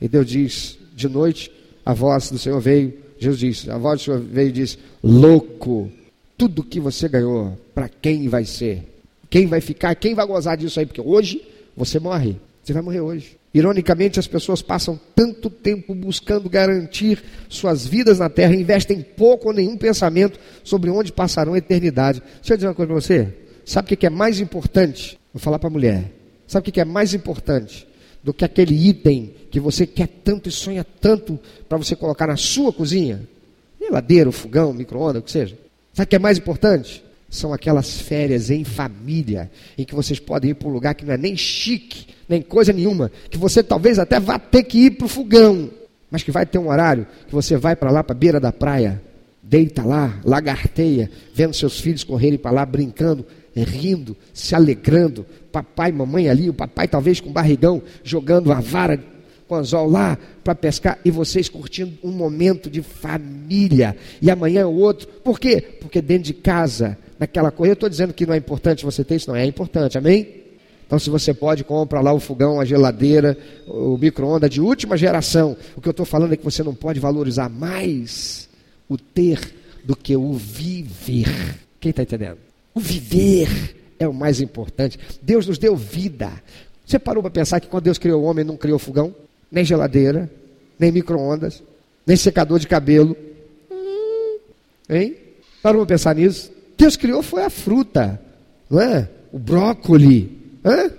E 0.00 0.08
Deus 0.08 0.26
diz, 0.26 0.78
de 0.94 1.08
noite, 1.08 1.50
a 1.84 1.94
voz 1.94 2.30
do 2.30 2.38
Senhor 2.38 2.60
veio, 2.60 2.92
Jesus 3.18 3.38
disse, 3.38 3.70
a 3.70 3.78
voz 3.78 4.00
do 4.00 4.04
Senhor 4.04 4.20
veio 4.20 4.48
e 4.48 4.52
disse, 4.52 4.78
louco, 5.02 5.90
tudo 6.36 6.64
que 6.64 6.80
você 6.80 7.08
ganhou, 7.08 7.58
para 7.74 7.88
quem 7.88 8.28
vai 8.28 8.44
ser? 8.44 8.82
Quem 9.30 9.46
vai 9.46 9.60
ficar, 9.60 9.94
quem 9.94 10.14
vai 10.14 10.26
gozar 10.26 10.56
disso 10.56 10.78
aí? 10.80 10.86
Porque 10.86 11.00
hoje 11.00 11.42
você 11.76 11.98
morre. 11.98 12.36
Você 12.66 12.72
vai 12.72 12.82
morrer 12.82 13.00
hoje. 13.00 13.36
Ironicamente, 13.54 14.18
as 14.18 14.26
pessoas 14.26 14.60
passam 14.60 14.98
tanto 15.14 15.48
tempo 15.48 15.94
buscando 15.94 16.50
garantir 16.50 17.22
suas 17.48 17.86
vidas 17.86 18.18
na 18.18 18.28
terra, 18.28 18.56
investem 18.56 19.00
pouco 19.00 19.46
ou 19.46 19.54
nenhum 19.54 19.76
pensamento 19.76 20.36
sobre 20.64 20.90
onde 20.90 21.12
passarão 21.12 21.54
a 21.54 21.58
eternidade. 21.58 22.20
Deixa 22.38 22.54
eu 22.54 22.56
dizer 22.56 22.66
uma 22.66 22.74
coisa 22.74 22.88
para 22.92 23.00
você. 23.00 23.28
Sabe 23.64 23.94
o 23.94 23.96
que 23.96 24.04
é 24.04 24.10
mais 24.10 24.40
importante? 24.40 25.16
Vou 25.32 25.40
falar 25.40 25.60
para 25.60 25.68
a 25.68 25.70
mulher. 25.70 26.10
Sabe 26.48 26.68
o 26.68 26.72
que 26.72 26.80
é 26.80 26.84
mais 26.84 27.14
importante 27.14 27.86
do 28.20 28.34
que 28.34 28.44
aquele 28.44 28.74
item 28.74 29.32
que 29.48 29.60
você 29.60 29.86
quer 29.86 30.08
tanto 30.08 30.48
e 30.48 30.52
sonha 30.52 30.84
tanto 31.00 31.38
para 31.68 31.78
você 31.78 31.94
colocar 31.94 32.26
na 32.26 32.36
sua 32.36 32.72
cozinha? 32.72 33.28
Geladeira, 33.80 34.32
fogão, 34.32 34.72
micro-ondas, 34.72 35.22
o 35.22 35.24
que 35.24 35.30
seja. 35.30 35.56
Sabe 35.92 36.06
o 36.06 36.08
que 36.08 36.16
é 36.16 36.18
mais 36.18 36.36
importante? 36.36 37.04
São 37.30 37.52
aquelas 37.52 38.00
férias 38.00 38.50
em 38.50 38.64
família, 38.64 39.52
em 39.78 39.84
que 39.84 39.94
vocês 39.94 40.18
podem 40.18 40.50
ir 40.50 40.54
para 40.54 40.66
um 40.66 40.72
lugar 40.72 40.96
que 40.96 41.04
não 41.04 41.14
é 41.14 41.16
nem 41.16 41.36
chique, 41.36 42.15
nem 42.28 42.42
coisa 42.42 42.72
nenhuma, 42.72 43.10
que 43.30 43.38
você 43.38 43.62
talvez 43.62 43.98
até 43.98 44.18
vá 44.18 44.38
ter 44.38 44.62
que 44.64 44.86
ir 44.86 44.90
para 44.92 45.06
o 45.06 45.08
fogão, 45.08 45.70
mas 46.10 46.22
que 46.22 46.30
vai 46.30 46.46
ter 46.46 46.58
um 46.58 46.68
horário 46.68 47.06
que 47.26 47.34
você 47.34 47.56
vai 47.56 47.76
para 47.76 47.90
lá, 47.90 48.02
para 48.02 48.14
a 48.14 48.18
beira 48.18 48.40
da 48.40 48.52
praia, 48.52 49.02
deita 49.42 49.84
lá, 49.84 50.18
lagarteia, 50.24 51.10
vendo 51.32 51.54
seus 51.54 51.80
filhos 51.80 52.02
correrem 52.02 52.38
para 52.38 52.50
lá, 52.50 52.66
brincando, 52.66 53.24
rindo, 53.54 54.16
se 54.34 54.54
alegrando, 54.54 55.24
papai 55.52 55.92
mamãe 55.92 56.28
ali, 56.28 56.50
o 56.50 56.54
papai 56.54 56.88
talvez 56.88 57.20
com 57.20 57.30
barrigão, 57.30 57.82
jogando 58.02 58.52
a 58.52 58.60
vara 58.60 59.00
com 59.46 59.54
anzol 59.54 59.88
lá 59.88 60.18
para 60.42 60.54
pescar 60.54 60.98
e 61.04 61.10
vocês 61.10 61.48
curtindo 61.48 61.92
um 62.02 62.10
momento 62.10 62.68
de 62.68 62.82
família 62.82 63.96
e 64.20 64.30
amanhã 64.30 64.62
é 64.62 64.66
o 64.66 64.74
outro. 64.74 65.06
Por 65.06 65.38
quê? 65.38 65.60
Porque 65.80 66.02
dentro 66.02 66.24
de 66.24 66.34
casa, 66.34 66.98
naquela 67.18 67.50
coisa, 67.50 67.70
eu 67.70 67.74
estou 67.74 67.88
dizendo 67.88 68.12
que 68.12 68.26
não 68.26 68.34
é 68.34 68.36
importante 68.36 68.84
você 68.84 69.04
ter 69.04 69.16
isso, 69.16 69.30
não 69.30 69.36
é 69.36 69.44
importante, 69.44 69.96
amém? 69.96 70.45
Então, 70.86 70.98
se 70.98 71.10
você 71.10 71.34
pode, 71.34 71.64
compra 71.64 72.00
lá 72.00 72.12
o 72.12 72.20
fogão, 72.20 72.60
a 72.60 72.64
geladeira, 72.64 73.36
o 73.66 73.98
micro-ondas 73.98 74.48
de 74.48 74.60
última 74.60 74.96
geração. 74.96 75.56
O 75.76 75.80
que 75.80 75.88
eu 75.88 75.90
estou 75.90 76.06
falando 76.06 76.32
é 76.32 76.36
que 76.36 76.44
você 76.44 76.62
não 76.62 76.74
pode 76.74 77.00
valorizar 77.00 77.48
mais 77.48 78.48
o 78.88 78.96
ter 78.96 79.40
do 79.84 79.96
que 79.96 80.16
o 80.16 80.32
viver. 80.32 81.58
Quem 81.80 81.90
está 81.90 82.02
entendendo? 82.02 82.38
O 82.72 82.78
viver 82.78 83.76
é 83.98 84.06
o 84.06 84.14
mais 84.14 84.40
importante. 84.40 84.98
Deus 85.20 85.46
nos 85.46 85.58
deu 85.58 85.74
vida. 85.74 86.30
Você 86.84 87.00
parou 87.00 87.22
para 87.22 87.30
pensar 87.30 87.58
que 87.58 87.66
quando 87.66 87.84
Deus 87.84 87.98
criou 87.98 88.22
o 88.22 88.24
homem, 88.24 88.44
não 88.44 88.56
criou 88.56 88.78
fogão, 88.78 89.12
nem 89.50 89.64
geladeira, 89.64 90.30
nem 90.78 90.92
micro-ondas, 90.92 91.62
nem 92.06 92.16
secador 92.16 92.60
de 92.60 92.68
cabelo? 92.68 93.16
Hein? 94.88 95.16
Parou 95.60 95.84
para 95.84 95.94
pensar 95.94 96.14
nisso? 96.14 96.52
Deus 96.78 96.96
criou 96.96 97.22
foi 97.22 97.42
a 97.42 97.50
fruta, 97.50 98.20
não 98.70 98.80
é? 98.80 99.08
O 99.32 99.38
brócoli, 99.38 100.45
Hã? 100.66 100.90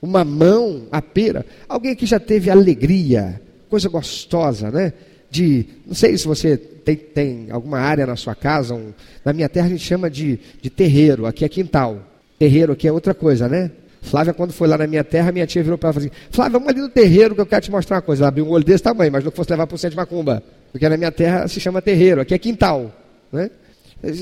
O 0.00 0.06
mamão, 0.06 0.88
a 0.90 1.00
pera. 1.00 1.46
Alguém 1.68 1.94
que 1.94 2.04
já 2.04 2.18
teve 2.18 2.50
alegria, 2.50 3.40
coisa 3.70 3.88
gostosa, 3.88 4.68
né? 4.70 4.92
De, 5.30 5.64
não 5.86 5.94
sei 5.94 6.18
se 6.18 6.26
você 6.26 6.56
tem, 6.56 6.96
tem 6.96 7.46
alguma 7.50 7.78
área 7.78 8.04
na 8.04 8.16
sua 8.16 8.34
casa, 8.34 8.74
um, 8.74 8.92
na 9.24 9.32
minha 9.32 9.48
terra 9.48 9.66
a 9.66 9.70
gente 9.70 9.84
chama 9.84 10.10
de, 10.10 10.40
de 10.60 10.68
terreiro, 10.68 11.24
aqui 11.24 11.44
é 11.44 11.48
quintal. 11.48 12.02
Terreiro 12.38 12.72
aqui 12.72 12.88
é 12.88 12.92
outra 12.92 13.14
coisa, 13.14 13.48
né? 13.48 13.70
Flávia, 14.02 14.34
quando 14.34 14.52
foi 14.52 14.66
lá 14.66 14.76
na 14.76 14.86
minha 14.86 15.04
terra, 15.04 15.30
minha 15.30 15.46
tia 15.46 15.62
virou 15.62 15.78
para 15.78 15.90
ela 15.90 15.92
e 15.92 15.94
falou 15.94 16.12
assim: 16.12 16.28
Flávia, 16.30 16.58
vamos 16.58 16.68
ali 16.68 16.80
no 16.80 16.88
terreiro 16.88 17.36
que 17.36 17.40
eu 17.40 17.46
quero 17.46 17.62
te 17.62 17.70
mostrar 17.70 17.96
uma 17.96 18.02
coisa. 18.02 18.24
Ela 18.24 18.28
abriu 18.28 18.44
um 18.44 18.50
olho 18.50 18.64
desse 18.64 18.82
tamanho, 18.82 19.12
mas 19.12 19.22
não 19.22 19.30
fosse 19.30 19.50
levar 19.50 19.66
para 19.66 19.76
o 19.76 19.78
centro 19.78 19.92
de 19.92 19.96
macumba. 19.96 20.42
Porque 20.72 20.88
na 20.88 20.96
minha 20.96 21.12
terra 21.12 21.46
se 21.46 21.60
chama 21.60 21.80
terreiro, 21.80 22.20
aqui 22.20 22.34
é 22.34 22.38
quintal. 22.38 22.92
Né? 23.32 23.48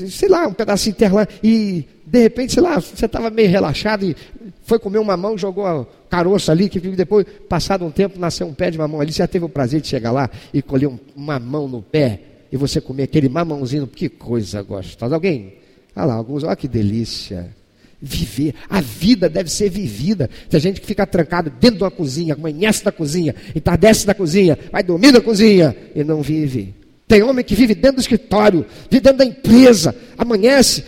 Sei 0.09 0.29
lá, 0.29 0.47
um 0.47 0.53
pedacinho 0.53 0.93
de 0.93 0.99
terra 0.99 1.15
lá, 1.15 1.27
e 1.43 1.85
de 2.05 2.19
repente, 2.19 2.53
sei 2.53 2.61
lá, 2.61 2.79
você 2.79 3.05
estava 3.05 3.29
meio 3.29 3.49
relaxado 3.49 4.05
e 4.05 4.15
foi 4.63 4.77
comer 4.77 4.99
um 4.99 5.03
mamão, 5.03 5.37
jogou 5.37 5.65
a 5.65 5.85
caroço 6.09 6.51
ali, 6.51 6.69
que 6.69 6.79
depois, 6.79 7.25
passado 7.47 7.85
um 7.85 7.91
tempo, 7.91 8.19
nasceu 8.19 8.45
um 8.45 8.53
pé 8.53 8.69
de 8.69 8.77
mamão 8.77 8.99
ali, 9.01 9.11
você 9.11 9.19
já 9.19 9.27
teve 9.27 9.45
o 9.45 9.49
prazer 9.49 9.81
de 9.81 9.87
chegar 9.87 10.11
lá 10.11 10.29
e 10.53 10.61
colher 10.61 10.87
um 10.87 10.99
mamão 11.15 11.67
no 11.67 11.81
pé, 11.81 12.19
e 12.51 12.57
você 12.57 12.81
comer 12.81 13.03
aquele 13.03 13.29
mamãozinho, 13.29 13.87
que 13.87 14.09
coisa 14.09 14.61
gostosa. 14.61 15.15
Alguém? 15.15 15.53
Olha 15.95 16.05
lá, 16.05 16.13
alguns, 16.15 16.43
olha 16.43 16.55
que 16.55 16.67
delícia. 16.67 17.55
Viver, 18.03 18.55
a 18.67 18.81
vida 18.81 19.29
deve 19.29 19.49
ser 19.49 19.69
vivida. 19.69 20.29
Tem 20.49 20.59
gente 20.59 20.81
que 20.81 20.87
fica 20.87 21.05
trancado 21.05 21.51
dentro 21.51 21.77
de 21.77 21.83
uma 21.83 21.91
cozinha, 21.91 22.33
amanhece 22.33 22.83
na 22.83 22.91
cozinha, 22.91 23.35
entardece 23.55 24.07
na 24.07 24.13
cozinha, 24.13 24.57
vai 24.71 24.83
dormir 24.83 25.11
na 25.11 25.21
cozinha 25.21 25.75
e 25.95 26.03
não 26.03 26.21
vive. 26.21 26.80
Tem 27.11 27.21
homem 27.23 27.43
que 27.43 27.53
vive 27.53 27.75
dentro 27.75 27.97
do 27.97 27.99
escritório, 27.99 28.65
vive 28.89 29.01
dentro 29.01 29.17
da 29.17 29.25
empresa, 29.25 29.93
amanhece, 30.17 30.85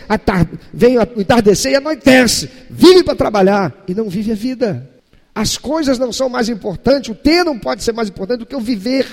vem 0.74 0.98
o 0.98 1.20
entardecer 1.20 1.74
e 1.74 1.76
anoitece, 1.76 2.50
vive 2.70 3.04
para 3.04 3.14
trabalhar 3.14 3.84
e 3.90 3.94
não 3.94 4.08
vive 4.08 4.32
a 4.32 4.36
vida. 4.36 4.90
As 5.36 5.58
coisas 5.58 6.00
não 6.00 6.14
são 6.14 6.30
mais 6.30 6.48
importantes, 6.48 7.10
o 7.10 7.14
ter 7.14 7.44
não 7.44 7.60
pode 7.60 7.84
ser 7.84 7.92
mais 7.92 8.08
importante 8.08 8.40
do 8.40 8.46
que 8.46 8.56
o 8.56 8.62
viver. 8.62 9.06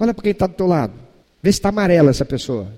Olha 0.00 0.14
para 0.14 0.22
quem 0.22 0.32
está 0.32 0.46
do 0.46 0.54
teu 0.54 0.66
lado, 0.66 0.94
vê 1.42 1.52
se 1.52 1.58
está 1.58 1.68
amarela 1.68 2.08
essa 2.08 2.24
pessoa. 2.24 2.72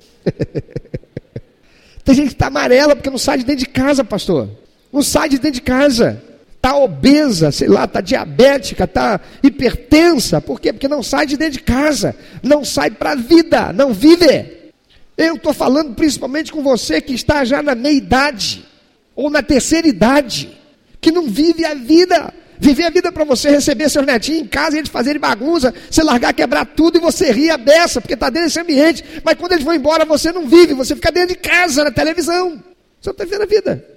Tem 2.04 2.12
gente 2.12 2.30
que 2.30 2.34
está 2.34 2.48
amarela 2.48 2.96
porque 2.96 3.08
não 3.08 3.18
sai 3.18 3.38
de 3.38 3.44
dentro 3.44 3.66
de 3.66 3.70
casa, 3.70 4.02
pastor. 4.02 4.50
Não 4.92 5.00
sai 5.00 5.28
de 5.28 5.38
dentro 5.38 5.60
de 5.60 5.62
casa 5.62 6.20
está 6.66 6.76
obesa, 6.76 7.52
sei 7.52 7.68
lá, 7.68 7.84
está 7.84 8.00
diabética, 8.00 8.84
está 8.84 9.20
hipertensa. 9.40 10.40
Por 10.40 10.60
quê? 10.60 10.72
Porque 10.72 10.88
não 10.88 11.02
sai 11.02 11.24
de 11.24 11.36
dentro 11.36 11.54
de 11.54 11.60
casa, 11.60 12.16
não 12.42 12.64
sai 12.64 12.90
para 12.90 13.12
a 13.12 13.14
vida, 13.14 13.72
não 13.72 13.92
vive. 13.92 14.72
Eu 15.16 15.36
estou 15.36 15.54
falando 15.54 15.94
principalmente 15.94 16.50
com 16.50 16.62
você 16.62 17.00
que 17.00 17.14
está 17.14 17.44
já 17.44 17.62
na 17.62 17.76
meia 17.76 17.96
idade, 17.96 18.66
ou 19.14 19.30
na 19.30 19.42
terceira 19.42 19.86
idade, 19.86 20.58
que 21.00 21.12
não 21.12 21.28
vive 21.28 21.64
a 21.64 21.74
vida. 21.74 22.34
Viver 22.58 22.84
a 22.84 22.90
vida 22.90 23.12
para 23.12 23.22
você 23.22 23.50
receber 23.50 23.90
seus 23.90 24.06
netinhos 24.06 24.40
em 24.40 24.46
casa 24.46 24.76
e 24.76 24.78
eles 24.78 24.88
fazerem 24.88 25.20
bagunça, 25.20 25.74
você 25.90 26.02
largar, 26.02 26.32
quebrar 26.32 26.64
tudo 26.64 26.96
e 26.96 27.00
você 27.00 27.30
rir 27.30 27.50
a 27.50 27.58
beça, 27.58 28.00
porque 28.00 28.14
está 28.14 28.30
dentro 28.30 28.48
desse 28.48 28.58
ambiente. 28.58 29.04
Mas 29.22 29.34
quando 29.34 29.52
eles 29.52 29.62
vão 29.62 29.74
embora, 29.74 30.06
você 30.06 30.32
não 30.32 30.48
vive, 30.48 30.72
você 30.72 30.94
fica 30.94 31.12
dentro 31.12 31.34
de 31.34 31.36
casa, 31.36 31.84
na 31.84 31.90
televisão. 31.90 32.52
Você 32.98 33.10
não 33.10 33.12
está 33.12 33.24
vivendo 33.24 33.42
a 33.42 33.46
vida. 33.46 33.95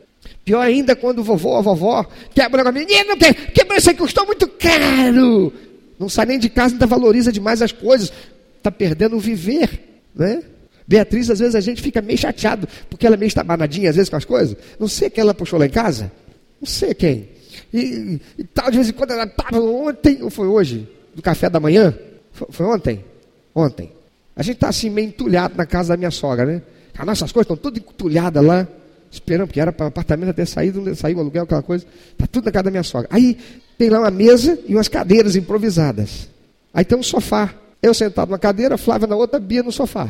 Pior 0.49 0.61
ainda 0.61 0.95
quando 0.95 1.19
o 1.19 1.23
vovô 1.23 1.49
ou 1.49 1.57
a 1.57 1.61
vovó 1.61 2.03
quebra 2.33 2.67
o 2.67 2.73
menino, 2.73 3.15
quebra 3.53 3.77
isso 3.77 3.91
aí 3.91 3.95
custou 3.95 4.25
muito 4.25 4.47
caro. 4.47 5.53
Não 5.99 6.09
sai 6.09 6.25
nem 6.25 6.39
de 6.39 6.49
casa, 6.49 6.73
ainda 6.73 6.87
valoriza 6.87 7.31
demais 7.31 7.61
as 7.61 7.71
coisas. 7.71 8.11
Está 8.57 8.71
perdendo 8.71 9.15
o 9.15 9.19
viver, 9.19 10.01
né? 10.15 10.41
Beatriz, 10.87 11.29
às 11.29 11.37
vezes 11.37 11.53
a 11.53 11.59
gente 11.59 11.83
fica 11.83 12.01
meio 12.01 12.17
chateado, 12.17 12.67
porque 12.89 13.05
ela 13.05 13.15
é 13.15 13.17
meio 13.19 13.27
estabanadinha, 13.27 13.91
às 13.91 13.95
vezes, 13.95 14.09
com 14.09 14.15
as 14.15 14.25
coisas. 14.25 14.57
Não 14.79 14.87
sei 14.87 15.07
quem 15.11 15.21
ela 15.21 15.35
puxou 15.35 15.59
lá 15.59 15.67
em 15.67 15.69
casa. 15.69 16.11
Não 16.59 16.67
sei 16.67 16.95
quem. 16.95 17.29
e, 17.71 18.19
e 18.35 18.43
tal, 18.45 18.71
de 18.71 18.77
vez 18.77 18.89
em 18.89 18.93
quando 18.93 19.11
ela 19.11 19.25
estava 19.25 19.61
ontem, 19.61 20.23
ou 20.23 20.31
foi 20.31 20.47
hoje, 20.47 20.89
do 21.13 21.21
café 21.21 21.47
da 21.47 21.59
manhã? 21.59 21.93
Foi, 22.31 22.47
foi 22.49 22.65
ontem? 22.65 23.05
Ontem. 23.53 23.91
A 24.35 24.41
gente 24.41 24.55
está 24.55 24.69
assim 24.69 24.89
meio 24.89 25.09
entulhado 25.09 25.53
na 25.55 25.67
casa 25.67 25.89
da 25.89 25.97
minha 25.97 26.09
sogra, 26.09 26.43
né? 26.43 26.63
As 26.97 27.05
nossas 27.05 27.31
coisas 27.31 27.45
estão 27.45 27.55
tudo 27.55 27.77
entulhadas 27.77 28.43
lá, 28.43 28.67
esperando, 29.11 29.47
porque 29.47 29.59
era 29.59 29.71
para 29.71 29.87
apartamento 29.87 30.29
até 30.29 30.45
saído, 30.45 30.95
saiu 30.95 31.17
o 31.17 31.21
aluguel, 31.21 31.43
aquela 31.43 31.63
coisa. 31.63 31.85
Está 32.11 32.27
tudo 32.27 32.45
na 32.45 32.51
casa 32.51 32.63
da 32.63 32.71
minha 32.71 32.83
sogra. 32.83 33.07
Aí 33.11 33.37
tem 33.77 33.89
lá 33.89 33.99
uma 33.99 34.11
mesa 34.11 34.59
e 34.67 34.75
umas 34.75 34.87
cadeiras 34.87 35.35
improvisadas. 35.35 36.29
Aí 36.73 36.85
tem 36.85 36.97
um 36.97 37.03
sofá. 37.03 37.53
Eu 37.81 37.93
sentado 37.93 38.29
na 38.29 38.37
cadeira, 38.37 38.77
Flávia 38.77 39.07
na 39.07 39.15
outra, 39.15 39.39
Bia 39.39 39.63
no 39.63 39.71
sofá. 39.71 40.09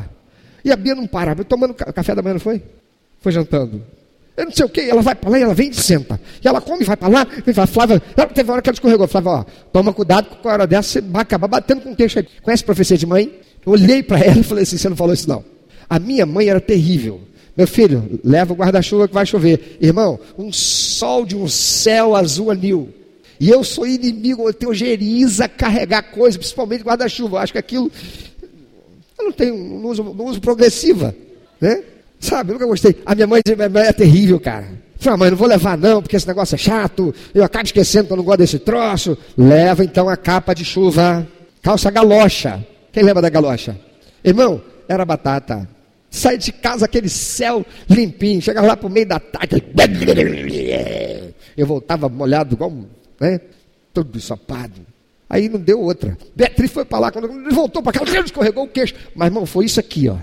E 0.64 0.72
a 0.72 0.76
Bia 0.76 0.94
não 0.94 1.06
parava, 1.06 1.44
tomando 1.44 1.72
café 1.72 2.14
da 2.14 2.22
manhã, 2.22 2.34
não 2.34 2.40
foi? 2.40 2.62
Foi 3.20 3.32
jantando. 3.32 3.82
Eu 4.36 4.46
não 4.46 4.52
sei 4.52 4.64
o 4.64 4.68
que, 4.68 4.80
ela 4.80 5.02
vai 5.02 5.14
para 5.14 5.30
lá 5.30 5.38
e 5.38 5.42
ela 5.42 5.54
vem 5.54 5.70
e 5.70 5.74
senta. 5.74 6.20
E 6.42 6.48
ela 6.48 6.60
come, 6.60 6.84
vai 6.84 6.96
para 6.96 7.08
lá, 7.08 7.26
vem 7.44 7.54
para 7.54 7.66
Flávia. 7.66 8.02
Ela 8.16 8.26
teve 8.28 8.48
uma 8.48 8.54
hora 8.54 8.62
que 8.62 8.70
ela 8.70 8.74
escorregou. 8.74 9.06
Flávia, 9.06 9.30
ó, 9.30 9.44
toma 9.72 9.92
cuidado, 9.92 10.36
com 10.36 10.48
a 10.48 10.52
hora 10.52 10.66
dessa 10.66 10.88
você 10.88 11.00
vai 11.00 11.22
acabar 11.22 11.46
batendo 11.46 11.82
com 11.82 11.92
o 11.92 11.96
queixo 11.96 12.18
aí. 12.18 12.26
Conhece 12.42 12.64
profecia 12.64 12.96
de 12.96 13.06
mãe? 13.06 13.40
Eu 13.64 13.72
olhei 13.72 14.02
para 14.02 14.18
ela 14.20 14.40
e 14.40 14.42
falei 14.42 14.62
assim: 14.62 14.78
você 14.78 14.88
não 14.88 14.96
falou 14.96 15.12
isso 15.12 15.28
não. 15.28 15.44
A 15.88 15.98
minha 15.98 16.24
mãe 16.24 16.48
era 16.48 16.60
terrível. 16.60 17.20
Meu 17.60 17.66
filho, 17.66 18.18
leva 18.24 18.54
o 18.54 18.56
guarda-chuva 18.56 19.06
que 19.06 19.12
vai 19.12 19.26
chover. 19.26 19.76
Irmão, 19.82 20.18
um 20.38 20.50
sol 20.50 21.26
de 21.26 21.36
um 21.36 21.46
céu 21.46 22.16
azul 22.16 22.50
anil. 22.50 22.88
E 23.38 23.50
eu 23.50 23.62
sou 23.62 23.86
inimigo, 23.86 24.48
eu 24.48 24.54
tenho 24.54 24.72
geriza 24.72 25.46
carregar 25.46 26.04
coisa, 26.04 26.38
principalmente 26.38 26.82
guarda-chuva. 26.82 27.40
Acho 27.40 27.52
que 27.52 27.58
aquilo. 27.58 27.92
Eu 29.18 29.26
não 29.26 29.32
tenho, 29.32 29.58
não 29.58 29.90
uso, 29.90 30.02
não 30.02 30.24
uso 30.24 30.40
progressiva. 30.40 31.14
Né? 31.60 31.82
Sabe, 32.18 32.54
nunca 32.54 32.64
gostei. 32.64 32.96
A 33.04 33.14
minha 33.14 33.26
mãe, 33.26 33.42
minha 33.46 33.68
mãe 33.68 33.82
é 33.82 33.92
terrível, 33.92 34.40
cara. 34.40 34.68
Falei, 34.96 35.18
mãe, 35.18 35.30
não 35.30 35.36
vou 35.36 35.46
levar 35.46 35.76
não, 35.76 36.00
porque 36.00 36.16
esse 36.16 36.26
negócio 36.26 36.54
é 36.54 36.58
chato. 36.58 37.14
Eu 37.34 37.44
acabo 37.44 37.66
esquecendo 37.66 38.06
que 38.06 38.12
eu 38.14 38.16
não 38.16 38.24
gosto 38.24 38.38
desse 38.38 38.58
troço. 38.58 39.18
Leva 39.36 39.84
então 39.84 40.08
a 40.08 40.16
capa 40.16 40.54
de 40.54 40.64
chuva. 40.64 41.28
Calça 41.60 41.90
galocha. 41.90 42.64
Quem 42.90 43.02
lembra 43.02 43.20
da 43.20 43.28
galocha? 43.28 43.78
Irmão, 44.24 44.62
era 44.88 45.04
batata. 45.04 45.68
Sai 46.10 46.36
de 46.36 46.50
casa 46.50 46.86
aquele 46.86 47.08
céu 47.08 47.64
limpinho. 47.88 48.42
Chegava 48.42 48.66
lá 48.66 48.76
pro 48.76 48.90
meio 48.90 49.06
da 49.06 49.20
tarde. 49.20 49.62
Eu 51.56 51.66
voltava 51.66 52.08
molhado 52.08 52.54
igual 52.54 52.72
né? 53.20 53.40
Todo 53.94 54.16
ensopado. 54.16 54.80
Aí 55.28 55.48
não 55.48 55.60
deu 55.60 55.80
outra. 55.80 56.18
Beatriz 56.34 56.72
foi 56.72 56.84
para 56.84 56.98
lá, 56.98 57.12
quando 57.12 57.30
ele 57.30 57.54
voltou 57.54 57.80
para 57.82 57.92
cá, 57.92 58.20
escorregou 58.24 58.64
o 58.64 58.68
queixo. 58.68 58.94
Mas, 59.14 59.28
irmão, 59.28 59.46
foi 59.46 59.66
isso 59.66 59.78
aqui, 59.78 60.08
ó. 60.08 60.16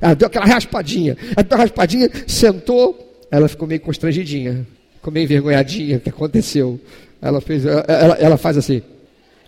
Ela 0.00 0.14
deu 0.14 0.28
aquela 0.28 0.44
raspadinha. 0.44 1.16
Ela 1.34 1.42
deu 1.42 1.58
uma 1.58 1.64
raspadinha, 1.64 2.08
sentou, 2.26 3.24
ela 3.30 3.48
ficou 3.48 3.66
meio 3.66 3.80
constrangidinha. 3.80 4.64
Ficou 4.96 5.12
meio 5.12 5.24
envergonhadinha. 5.24 5.96
O 5.96 6.00
que 6.00 6.10
aconteceu? 6.10 6.78
Ela 7.20 7.40
fez, 7.40 7.64
ela, 7.64 8.14
ela 8.20 8.36
faz 8.36 8.56
assim. 8.56 8.82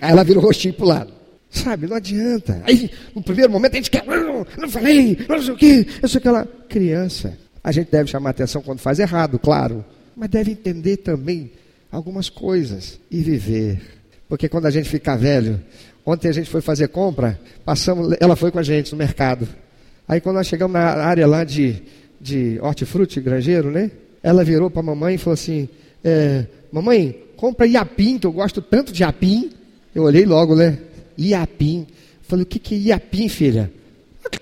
Aí 0.00 0.10
ela 0.10 0.24
vira 0.24 0.40
o 0.40 0.42
rostinho 0.42 0.74
para 0.74 0.84
o 0.84 0.88
lado. 0.88 1.12
Sabe, 1.50 1.86
não 1.86 1.96
adianta. 1.96 2.62
Aí, 2.64 2.90
no 3.14 3.22
primeiro 3.22 3.50
momento, 3.50 3.72
a 3.72 3.76
gente 3.76 3.90
quer, 3.90 4.04
não, 4.04 4.46
não 4.58 4.68
falei, 4.68 5.18
não 5.28 5.42
sei 5.42 5.54
o 5.54 5.56
quê, 5.56 5.86
eu 6.02 6.08
sou 6.08 6.18
aquela 6.18 6.46
criança. 6.68 7.36
A 7.64 7.72
gente 7.72 7.90
deve 7.90 8.10
chamar 8.10 8.30
atenção 8.30 8.62
quando 8.62 8.78
faz 8.78 8.98
errado, 8.98 9.38
claro, 9.38 9.84
mas 10.16 10.28
deve 10.28 10.52
entender 10.52 10.98
também 10.98 11.50
algumas 11.90 12.28
coisas 12.28 13.00
e 13.10 13.20
viver. 13.20 13.80
Porque 14.28 14.48
quando 14.48 14.66
a 14.66 14.70
gente 14.70 14.88
ficar 14.88 15.16
velho, 15.16 15.60
ontem 16.04 16.28
a 16.28 16.32
gente 16.32 16.50
foi 16.50 16.60
fazer 16.60 16.88
compra, 16.88 17.40
passamos, 17.64 18.14
ela 18.20 18.36
foi 18.36 18.50
com 18.50 18.58
a 18.58 18.62
gente 18.62 18.92
no 18.92 18.98
mercado. 18.98 19.48
Aí 20.06 20.20
quando 20.20 20.36
nós 20.36 20.46
chegamos 20.46 20.74
na 20.74 20.80
área 20.80 21.26
lá 21.26 21.44
de, 21.44 21.82
de 22.20 22.58
hortifruti, 22.60 23.20
granjeiro, 23.20 23.70
né? 23.70 23.90
Ela 24.22 24.44
virou 24.44 24.70
para 24.70 24.80
a 24.80 24.84
mamãe 24.84 25.14
e 25.14 25.18
falou 25.18 25.34
assim: 25.34 25.68
é, 26.04 26.46
Mamãe, 26.70 27.24
compra 27.36 27.66
iapim, 27.66 28.18
que 28.18 28.26
eu 28.26 28.32
gosto 28.32 28.60
tanto 28.60 28.92
de 28.92 29.02
iapim. 29.02 29.50
Eu 29.94 30.04
olhei 30.04 30.24
logo, 30.24 30.54
né? 30.54 30.78
Iapim. 31.18 31.86
Falei, 32.22 32.44
o 32.44 32.46
que, 32.46 32.58
que 32.58 32.74
é 32.74 32.78
iapim, 32.78 33.28
filha? 33.28 33.72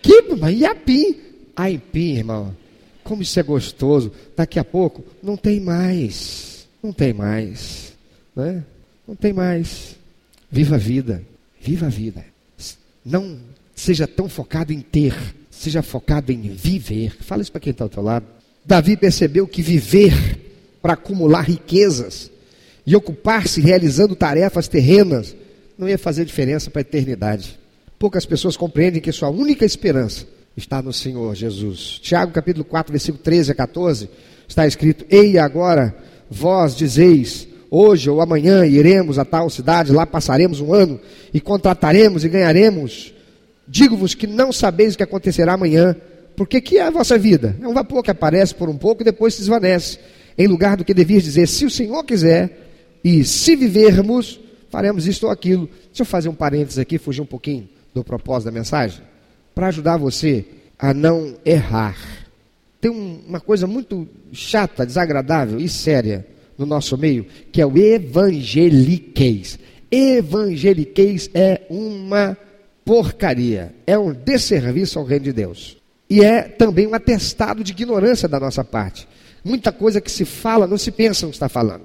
Que, 0.03 0.23
mamãe? 0.23 0.59
Iapim. 0.59 1.17
Aipim, 1.55 2.17
irmão. 2.17 2.55
Como 3.03 3.23
isso 3.23 3.39
é 3.39 3.43
gostoso. 3.43 4.13
Daqui 4.37 4.59
a 4.59 4.65
pouco, 4.65 5.05
não 5.23 5.37
tem 5.37 5.61
mais. 5.61 6.67
Não 6.83 6.93
tem 6.93 7.13
mais. 7.13 7.93
Né? 8.35 8.63
Não 9.07 9.15
tem 9.15 9.33
mais. 9.33 9.97
Viva 10.51 10.75
a 10.75 10.79
vida. 10.79 11.23
Viva 11.61 11.87
a 11.87 11.89
vida. 11.89 12.25
Não 13.05 13.39
seja 13.75 14.07
tão 14.07 14.29
focado 14.29 14.73
em 14.73 14.81
ter. 14.81 15.15
Seja 15.51 15.83
focado 15.83 16.33
em 16.33 16.41
viver. 16.41 17.17
Fala 17.21 17.43
isso 17.43 17.53
para 17.53 17.61
quem 17.61 17.71
está 17.71 17.85
ao 17.85 17.89
teu 17.89 18.03
lado. 18.03 18.27
Davi 18.65 18.97
percebeu 18.97 19.47
que 19.47 19.63
viver 19.63 20.13
para 20.83 20.95
acumular 20.95 21.43
riquezas 21.43 22.31
e 22.85 22.95
ocupar-se 22.95 23.61
realizando 23.61 24.15
tarefas 24.15 24.69
terrenas 24.69 25.35
não 25.79 25.89
ia 25.89 25.99
fazer 25.99 26.25
diferença 26.25 26.71
para 26.71 26.81
a 26.81 26.83
eternidade. 26.83 27.59
Poucas 27.99 28.27
pessoas 28.27 28.57
compreendem 28.57 29.01
que 29.01 29.13
sua 29.13 29.31
única 29.31 29.65
esperança 29.65 30.27
está 30.57 30.81
no 30.81 30.93
Senhor 30.93 31.35
Jesus. 31.35 31.99
Tiago 32.03 32.33
capítulo 32.33 32.65
4, 32.65 32.93
versículo 32.93 33.23
13 33.23 33.53
a 33.53 33.55
14, 33.55 34.09
está 34.49 34.67
escrito: 34.67 35.05
Ei 35.11 35.39
agora 35.39 35.95
vós 36.31 36.75
dizeis, 36.75 37.47
hoje 37.71 38.09
ou 38.09 38.21
amanhã 38.21 38.67
iremos 38.67 39.19
a 39.19 39.25
tal 39.25 39.49
cidade, 39.51 39.93
lá 39.93 40.07
passaremos 40.07 40.61
um 40.61 40.73
ano 40.73 41.01
e 41.33 41.41
contrataremos 41.41 42.25
e 42.25 42.29
ganharemos. 42.29 43.13
Digo-vos 43.69 44.15
que 44.15 44.27
não 44.27 44.53
sabeis 44.53 44.95
o 44.95 44.97
que 44.97 45.03
acontecerá 45.03 45.55
amanhã, 45.55 45.97
porque 46.37 46.61
que 46.61 46.79
é 46.79 46.83
a 46.83 46.91
vossa 46.91 47.19
vida? 47.19 47.57
É 47.61 47.67
um 47.67 47.75
vapor 47.75 48.03
que 48.03 48.11
aparece 48.11 48.55
por 48.55 48.69
um 48.69 48.77
pouco 48.77 49.03
e 49.03 49.05
depois 49.05 49.35
se 49.35 49.41
desvanece. 49.41 49.99
Em 50.39 50.47
lugar 50.47 50.77
do 50.77 50.85
que 50.85 50.95
devias 50.95 51.25
dizer, 51.25 51.49
se 51.49 51.65
o 51.65 51.71
Senhor 51.71 52.05
quiser, 52.05 52.67
e 53.03 53.25
se 53.25 53.57
vivermos, 53.57 54.39
faremos 54.77 55.07
isto 55.07 55.25
ou 55.25 55.33
aquilo. 55.33 55.67
Deixa 55.87 56.03
eu 56.03 56.07
fazer 56.07 56.29
um 56.29 56.35
parênteses 56.35 56.79
aqui, 56.79 56.99
fugir 56.99 57.23
um 57.23 57.27
pouquinho 57.27 57.67
do 57.95 58.05
propósito 58.05 58.47
da 58.47 58.53
mensagem, 58.53 59.01
para 59.55 59.69
ajudar 59.69 59.97
você 59.97 60.45
a 60.79 60.93
não 60.93 61.37
errar 61.45 61.97
tem 62.87 62.91
um, 62.91 63.21
uma 63.27 63.41
coisa 63.41 63.67
muito 63.67 64.09
chata, 64.33 64.87
desagradável 64.87 65.59
e 65.59 65.69
séria 65.69 66.27
no 66.57 66.65
nosso 66.65 66.97
meio, 66.97 67.27
que 67.51 67.61
é 67.61 67.67
o 67.67 67.77
evangeliquez. 67.77 69.59
Evangeliquez 69.91 71.29
é 71.35 71.63
uma 71.69 72.37
porcaria, 72.85 73.75
é 73.87 73.99
um 73.99 74.13
desserviço 74.13 74.99
ao 74.99 75.05
reino 75.05 75.25
de 75.25 75.33
Deus. 75.33 75.77
E 76.09 76.23
é 76.23 76.43
também 76.43 76.87
um 76.87 76.95
atestado 76.95 77.65
de 77.65 77.73
ignorância 77.73 78.29
da 78.29 78.39
nossa 78.39 78.63
parte. 78.63 79.09
Muita 79.45 79.73
coisa 79.73 80.01
que 80.01 80.11
se 80.11 80.25
fala, 80.25 80.67
não 80.67 80.79
se 80.79 80.93
pensa 80.93 81.27
no 81.27 81.33
que 81.33 81.37
está 81.37 81.49
falando. 81.49 81.83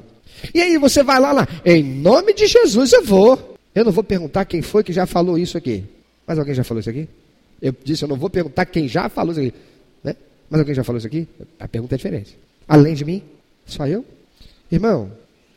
E 0.53 0.61
aí 0.61 0.77
você 0.77 1.03
vai 1.03 1.19
lá, 1.19 1.31
lá, 1.31 1.47
em 1.65 1.83
nome 1.83 2.33
de 2.33 2.47
Jesus 2.47 2.93
eu 2.93 3.03
vou. 3.03 3.57
Eu 3.73 3.85
não 3.85 3.91
vou 3.91 4.03
perguntar 4.03 4.45
quem 4.45 4.61
foi 4.61 4.83
que 4.83 4.91
já 4.91 5.05
falou 5.05 5.37
isso 5.37 5.57
aqui. 5.57 5.83
Mas 6.27 6.37
alguém 6.37 6.53
já 6.53 6.63
falou 6.63 6.79
isso 6.79 6.89
aqui? 6.89 7.07
Eu 7.61 7.73
disse, 7.83 8.03
eu 8.03 8.07
não 8.07 8.15
vou 8.15 8.29
perguntar 8.29 8.65
quem 8.65 8.87
já 8.87 9.07
falou 9.09 9.31
isso 9.31 9.41
aqui. 9.41 9.53
Mas 10.51 10.59
alguém 10.59 10.75
já 10.75 10.83
falou 10.83 10.97
isso 10.97 11.07
aqui? 11.07 11.25
A 11.57 11.65
pergunta 11.65 11.95
é 11.95 11.97
diferente. 11.97 12.37
Além 12.67 12.93
de 12.93 13.05
mim, 13.05 13.23
só 13.65 13.87
eu? 13.87 14.03
Irmão, 14.69 15.09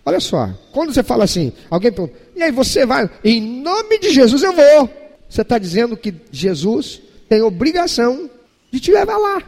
olha 0.07 0.21
só. 0.21 0.55
Quando 0.71 0.95
você 0.95 1.03
fala 1.03 1.25
assim, 1.25 1.53
alguém 1.69 1.91
pergunta, 1.91 2.17
e 2.37 2.43
aí 2.43 2.53
você 2.53 2.87
vai, 2.87 3.11
em 3.25 3.41
nome 3.41 3.99
de 3.99 4.11
Jesus 4.11 4.45
eu 4.45 4.53
vou. 4.53 4.91
Você 5.29 5.43
está 5.43 5.59
dizendo 5.59 5.97
que 5.97 6.15
Jesus 6.31 7.03
tem 7.29 7.43
obrigação 7.43 8.31
de 8.71 8.79
te 8.79 8.93
levar 8.93 9.19
lá. 9.19 9.43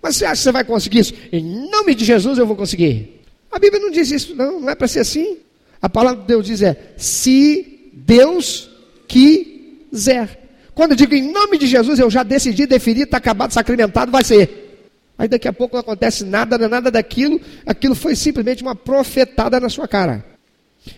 Mas 0.00 0.16
você 0.16 0.24
acha 0.24 0.34
que 0.34 0.42
você 0.44 0.52
vai 0.52 0.64
conseguir 0.64 1.00
isso? 1.00 1.14
Em 1.32 1.68
nome 1.68 1.96
de 1.96 2.04
Jesus 2.04 2.38
eu 2.38 2.46
vou 2.46 2.54
conseguir. 2.54 3.21
A 3.52 3.58
Bíblia 3.58 3.82
não 3.82 3.90
diz 3.90 4.10
isso, 4.10 4.34
não, 4.34 4.60
não 4.60 4.70
é 4.70 4.74
para 4.74 4.88
ser 4.88 5.00
assim. 5.00 5.38
A 5.80 5.88
palavra 5.88 6.22
de 6.22 6.26
Deus 6.26 6.46
diz 6.46 6.62
é: 6.62 6.94
se 6.96 7.90
Deus 7.92 8.70
quiser. 9.06 10.40
Quando 10.74 10.92
eu 10.92 10.96
digo 10.96 11.14
em 11.14 11.30
nome 11.30 11.58
de 11.58 11.66
Jesus, 11.66 11.98
eu 11.98 12.10
já 12.10 12.22
decidi, 12.22 12.66
defini, 12.66 13.02
está 13.02 13.18
acabado, 13.18 13.52
sacramentado, 13.52 14.10
vai 14.10 14.24
ser. 14.24 14.62
Aí 15.18 15.28
daqui 15.28 15.46
a 15.46 15.52
pouco 15.52 15.76
não 15.76 15.80
acontece 15.80 16.24
nada, 16.24 16.56
nada 16.66 16.90
daquilo, 16.90 17.38
aquilo 17.66 17.94
foi 17.94 18.16
simplesmente 18.16 18.62
uma 18.62 18.74
profetada 18.74 19.60
na 19.60 19.68
sua 19.68 19.86
cara. 19.86 20.24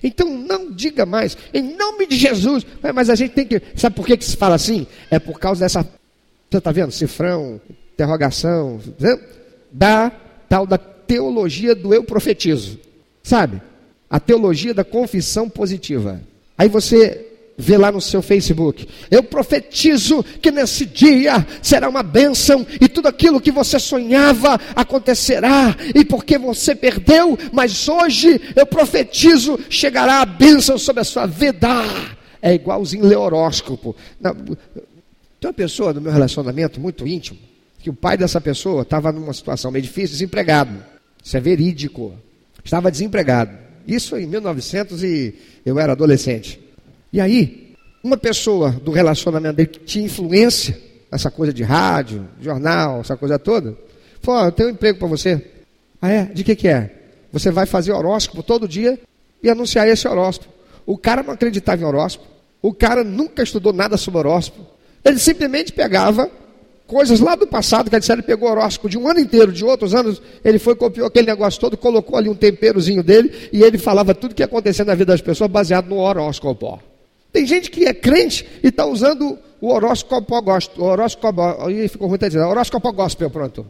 Então 0.02 0.30
não 0.30 0.70
diga 0.70 1.04
mais, 1.04 1.36
em 1.52 1.76
nome 1.76 2.06
de 2.06 2.16
Jesus, 2.16 2.64
mas 2.94 3.10
a 3.10 3.16
gente 3.16 3.32
tem 3.32 3.46
que. 3.46 3.60
Sabe 3.74 3.96
por 3.96 4.06
que, 4.06 4.16
que 4.16 4.24
se 4.24 4.36
fala 4.36 4.54
assim? 4.54 4.86
É 5.10 5.18
por 5.18 5.40
causa 5.40 5.60
dessa. 5.60 5.82
Você 6.50 6.58
está 6.58 6.70
vendo? 6.70 6.92
Cifrão, 6.92 7.60
interrogação, 7.92 8.80
né? 8.98 9.18
da 9.72 10.12
tal 10.48 10.66
da 10.66 10.78
teologia 11.06 11.74
do 11.74 11.94
eu 11.94 12.04
profetizo. 12.04 12.78
Sabe? 13.22 13.60
A 14.08 14.20
teologia 14.20 14.74
da 14.74 14.84
confissão 14.84 15.48
positiva. 15.48 16.20
Aí 16.56 16.68
você 16.68 17.26
vê 17.56 17.76
lá 17.76 17.90
no 17.90 18.00
seu 18.00 18.20
Facebook. 18.20 18.88
Eu 19.10 19.22
profetizo 19.22 20.22
que 20.22 20.50
nesse 20.50 20.84
dia 20.84 21.46
será 21.62 21.88
uma 21.88 22.02
bênção 22.02 22.66
e 22.80 22.88
tudo 22.88 23.08
aquilo 23.08 23.40
que 23.40 23.50
você 23.50 23.78
sonhava 23.78 24.60
acontecerá. 24.74 25.76
E 25.94 26.04
porque 26.04 26.38
você 26.38 26.74
perdeu, 26.74 27.38
mas 27.52 27.88
hoje 27.88 28.40
eu 28.54 28.66
profetizo 28.66 29.58
chegará 29.68 30.20
a 30.20 30.26
bênção 30.26 30.76
sobre 30.78 31.00
a 31.00 31.04
sua 31.04 31.26
vida. 31.26 31.68
É 32.42 32.54
igualzinho 32.54 33.06
ler 33.06 33.16
horóscopo. 33.16 33.96
Tem 34.20 35.48
uma 35.48 35.54
pessoa 35.54 35.92
no 35.92 36.00
meu 36.00 36.12
relacionamento 36.12 36.80
muito 36.80 37.06
íntimo 37.06 37.38
que 37.84 37.90
o 37.90 37.94
pai 37.94 38.16
dessa 38.16 38.40
pessoa 38.40 38.80
estava 38.80 39.12
numa 39.12 39.34
situação 39.34 39.70
meio 39.70 39.82
difícil, 39.82 40.12
desempregado. 40.12 40.93
Isso 41.24 41.36
é 41.38 41.40
verídico. 41.40 42.12
Estava 42.62 42.90
desempregado. 42.90 43.56
Isso 43.88 44.16
em 44.16 44.26
1900 44.26 45.02
e 45.02 45.34
eu 45.64 45.78
era 45.78 45.92
adolescente. 45.92 46.60
E 47.10 47.20
aí, 47.20 47.74
uma 48.02 48.18
pessoa 48.18 48.70
do 48.70 48.90
relacionamento 48.90 49.56
dele 49.56 49.68
que 49.68 49.80
tinha 49.80 50.04
influência, 50.04 50.78
essa 51.10 51.30
coisa 51.30 51.52
de 51.52 51.62
rádio, 51.62 52.28
jornal, 52.40 53.00
essa 53.00 53.16
coisa 53.16 53.38
toda, 53.38 53.74
falou: 54.20 54.44
eu 54.44 54.52
tenho 54.52 54.68
um 54.68 54.72
emprego 54.72 54.98
para 54.98 55.08
você. 55.08 55.42
Ah, 56.00 56.10
é? 56.10 56.24
De 56.26 56.44
que 56.44 56.54
que 56.54 56.68
é? 56.68 56.90
Você 57.32 57.50
vai 57.50 57.64
fazer 57.64 57.92
horóscopo 57.92 58.42
todo 58.42 58.68
dia 58.68 58.98
e 59.42 59.48
anunciar 59.48 59.88
esse 59.88 60.06
horóscopo. 60.06 60.52
O 60.84 60.98
cara 60.98 61.22
não 61.22 61.32
acreditava 61.32 61.80
em 61.80 61.84
horóscopo. 61.84 62.28
O 62.60 62.74
cara 62.74 63.02
nunca 63.02 63.42
estudou 63.42 63.72
nada 63.72 63.96
sobre 63.96 64.18
horóscopo. 64.18 64.66
Ele 65.02 65.18
simplesmente 65.18 65.72
pegava 65.72 66.30
coisas 66.86 67.20
lá 67.20 67.34
do 67.34 67.46
passado, 67.46 67.90
que 67.90 67.96
a 67.96 68.12
ele 68.12 68.22
pegou 68.22 68.50
horóscopo 68.50 68.88
de 68.88 68.98
um 68.98 69.08
ano 69.08 69.20
inteiro, 69.20 69.52
de 69.52 69.64
outros 69.64 69.94
anos, 69.94 70.20
ele 70.44 70.58
foi, 70.58 70.74
copiou 70.74 71.06
aquele 71.06 71.26
negócio 71.26 71.60
todo, 71.60 71.76
colocou 71.76 72.16
ali 72.16 72.28
um 72.28 72.34
temperozinho 72.34 73.02
dele, 73.02 73.48
e 73.52 73.62
ele 73.62 73.78
falava 73.78 74.14
tudo 74.14 74.34
que 74.34 74.42
ia 74.42 74.46
acontecer 74.46 74.84
na 74.84 74.94
vida 74.94 75.12
das 75.12 75.20
pessoas 75.20 75.50
baseado 75.50 75.88
no 75.88 75.98
horóscopo. 75.98 76.80
Tem 77.32 77.46
gente 77.46 77.70
que 77.70 77.86
é 77.86 77.94
crente 77.94 78.46
e 78.62 78.68
está 78.68 78.86
usando 78.86 79.38
o 79.60 79.72
horóscopo 79.72 80.40
gospel, 80.42 80.84
horóscopo, 80.84 81.40
aí 81.66 81.88
ficou 81.88 82.06
ruim 82.06 82.18
dizendo, 82.18 82.46
horóscopo 82.46 82.92
gospel, 82.92 83.30
pronto. 83.30 83.66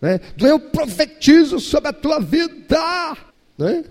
Né? 0.00 0.20
Eu 0.38 0.60
profetizo 0.60 1.58
sobre 1.58 1.88
a 1.88 1.92
tua 1.92 2.20
vida. 2.20 3.16
Né? 3.56 3.84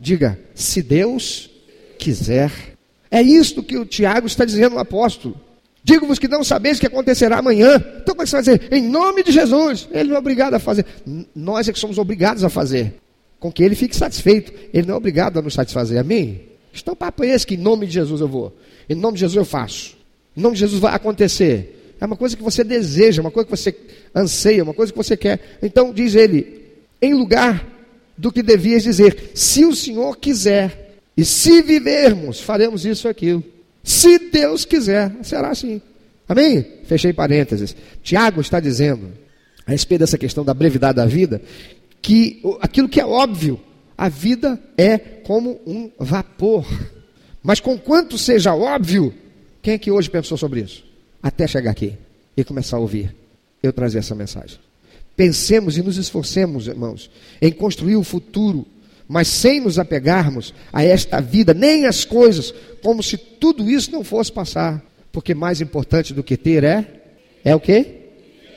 Diga, 0.00 0.38
se 0.54 0.82
Deus 0.82 1.50
quiser. 1.98 2.50
É 3.10 3.22
isto 3.22 3.62
que 3.62 3.76
o 3.76 3.84
Tiago 3.84 4.26
está 4.26 4.44
dizendo, 4.44 4.76
o 4.76 4.78
apóstolo. 4.78 5.36
Digo-vos 5.84 6.18
que 6.18 6.28
não 6.28 6.44
sabeis 6.44 6.76
o 6.76 6.80
que 6.80 6.86
acontecerá 6.86 7.38
amanhã. 7.38 7.76
Então 7.76 8.14
como 8.14 8.22
é 8.22 8.24
que 8.24 8.30
você 8.30 8.36
vai 8.36 8.42
dizer? 8.42 8.72
Em 8.72 8.88
nome 8.88 9.22
de 9.22 9.32
Jesus. 9.32 9.88
Ele 9.90 10.10
não 10.10 10.16
é 10.16 10.18
obrigado 10.18 10.54
a 10.54 10.58
fazer. 10.58 10.86
Nós 11.34 11.68
é 11.68 11.72
que 11.72 11.78
somos 11.78 11.98
obrigados 11.98 12.44
a 12.44 12.48
fazer. 12.48 12.94
Com 13.40 13.50
que 13.50 13.62
ele 13.62 13.74
fique 13.74 13.96
satisfeito. 13.96 14.52
Ele 14.72 14.86
não 14.86 14.94
é 14.94 14.96
obrigado 14.96 15.38
a 15.38 15.42
nos 15.42 15.54
satisfazer. 15.54 15.98
Amém? 15.98 16.42
Então 16.72 16.94
papo 16.94 17.24
é 17.24 17.28
esse 17.28 17.46
que 17.46 17.54
em 17.54 17.58
nome 17.58 17.86
de 17.86 17.94
Jesus 17.94 18.20
eu 18.20 18.28
vou. 18.28 18.56
Em 18.88 18.94
nome 18.94 19.14
de 19.14 19.20
Jesus 19.20 19.36
eu 19.36 19.44
faço. 19.44 19.96
Em 20.36 20.40
nome 20.40 20.54
de 20.54 20.60
Jesus 20.60 20.80
vai 20.80 20.94
acontecer. 20.94 21.96
É 22.00 22.06
uma 22.06 22.16
coisa 22.16 22.36
que 22.36 22.42
você 22.42 22.64
deseja, 22.64 23.20
uma 23.20 23.30
coisa 23.30 23.44
que 23.44 23.56
você 23.56 23.76
anseia, 24.14 24.62
uma 24.62 24.74
coisa 24.74 24.92
que 24.92 24.98
você 24.98 25.16
quer. 25.16 25.58
Então 25.62 25.92
diz 25.92 26.14
ele, 26.14 26.62
em 27.00 27.14
lugar 27.14 27.66
do 28.16 28.32
que 28.32 28.42
devias 28.42 28.82
dizer, 28.82 29.32
se 29.34 29.64
o 29.64 29.74
Senhor 29.74 30.16
quiser, 30.16 30.82
e 31.16 31.24
se 31.24 31.62
vivermos, 31.62 32.40
faremos 32.40 32.86
isso 32.86 33.06
ou 33.06 33.10
aquilo. 33.10 33.44
Se 33.82 34.18
Deus 34.30 34.64
quiser, 34.64 35.12
será 35.22 35.50
assim. 35.50 35.80
Amém? 36.28 36.64
Fechei 36.84 37.12
parênteses. 37.12 37.74
Tiago 38.02 38.40
está 38.40 38.60
dizendo, 38.60 39.12
a 39.66 39.70
respeito 39.70 40.00
dessa 40.00 40.18
questão 40.18 40.44
da 40.44 40.54
brevidade 40.54 40.96
da 40.96 41.06
vida, 41.06 41.42
que 42.00 42.42
aquilo 42.60 42.88
que 42.88 43.00
é 43.00 43.06
óbvio, 43.06 43.60
a 43.96 44.08
vida 44.08 44.60
é 44.76 44.98
como 44.98 45.60
um 45.66 45.90
vapor. 45.98 46.66
Mas 47.42 47.60
com 47.60 47.78
quanto 47.78 48.16
seja 48.16 48.54
óbvio, 48.54 49.12
quem 49.60 49.74
é 49.74 49.78
que 49.78 49.90
hoje 49.90 50.10
pensou 50.10 50.36
sobre 50.36 50.60
isso? 50.60 50.84
Até 51.22 51.46
chegar 51.46 51.70
aqui 51.70 51.94
e 52.36 52.44
começar 52.44 52.76
a 52.76 52.80
ouvir 52.80 53.14
eu 53.62 53.72
trazer 53.72 53.98
essa 53.98 54.14
mensagem. 54.14 54.58
Pensemos 55.14 55.76
e 55.76 55.82
nos 55.82 55.98
esforcemos, 55.98 56.66
irmãos, 56.66 57.10
em 57.40 57.52
construir 57.52 57.96
o 57.96 58.02
futuro 58.02 58.66
mas 59.08 59.28
sem 59.28 59.60
nos 59.60 59.78
apegarmos 59.78 60.54
a 60.72 60.84
esta 60.84 61.20
vida, 61.20 61.52
nem 61.52 61.86
as 61.86 62.04
coisas, 62.04 62.54
como 62.82 63.02
se 63.02 63.16
tudo 63.16 63.68
isso 63.70 63.90
não 63.92 64.02
fosse 64.02 64.32
passar. 64.32 64.82
Porque 65.10 65.34
mais 65.34 65.60
importante 65.60 66.14
do 66.14 66.22
que 66.22 66.36
ter 66.36 66.64
é, 66.64 66.86
é 67.44 67.54
o 67.54 67.60
que? 67.60 67.86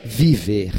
Viver. 0.06 0.72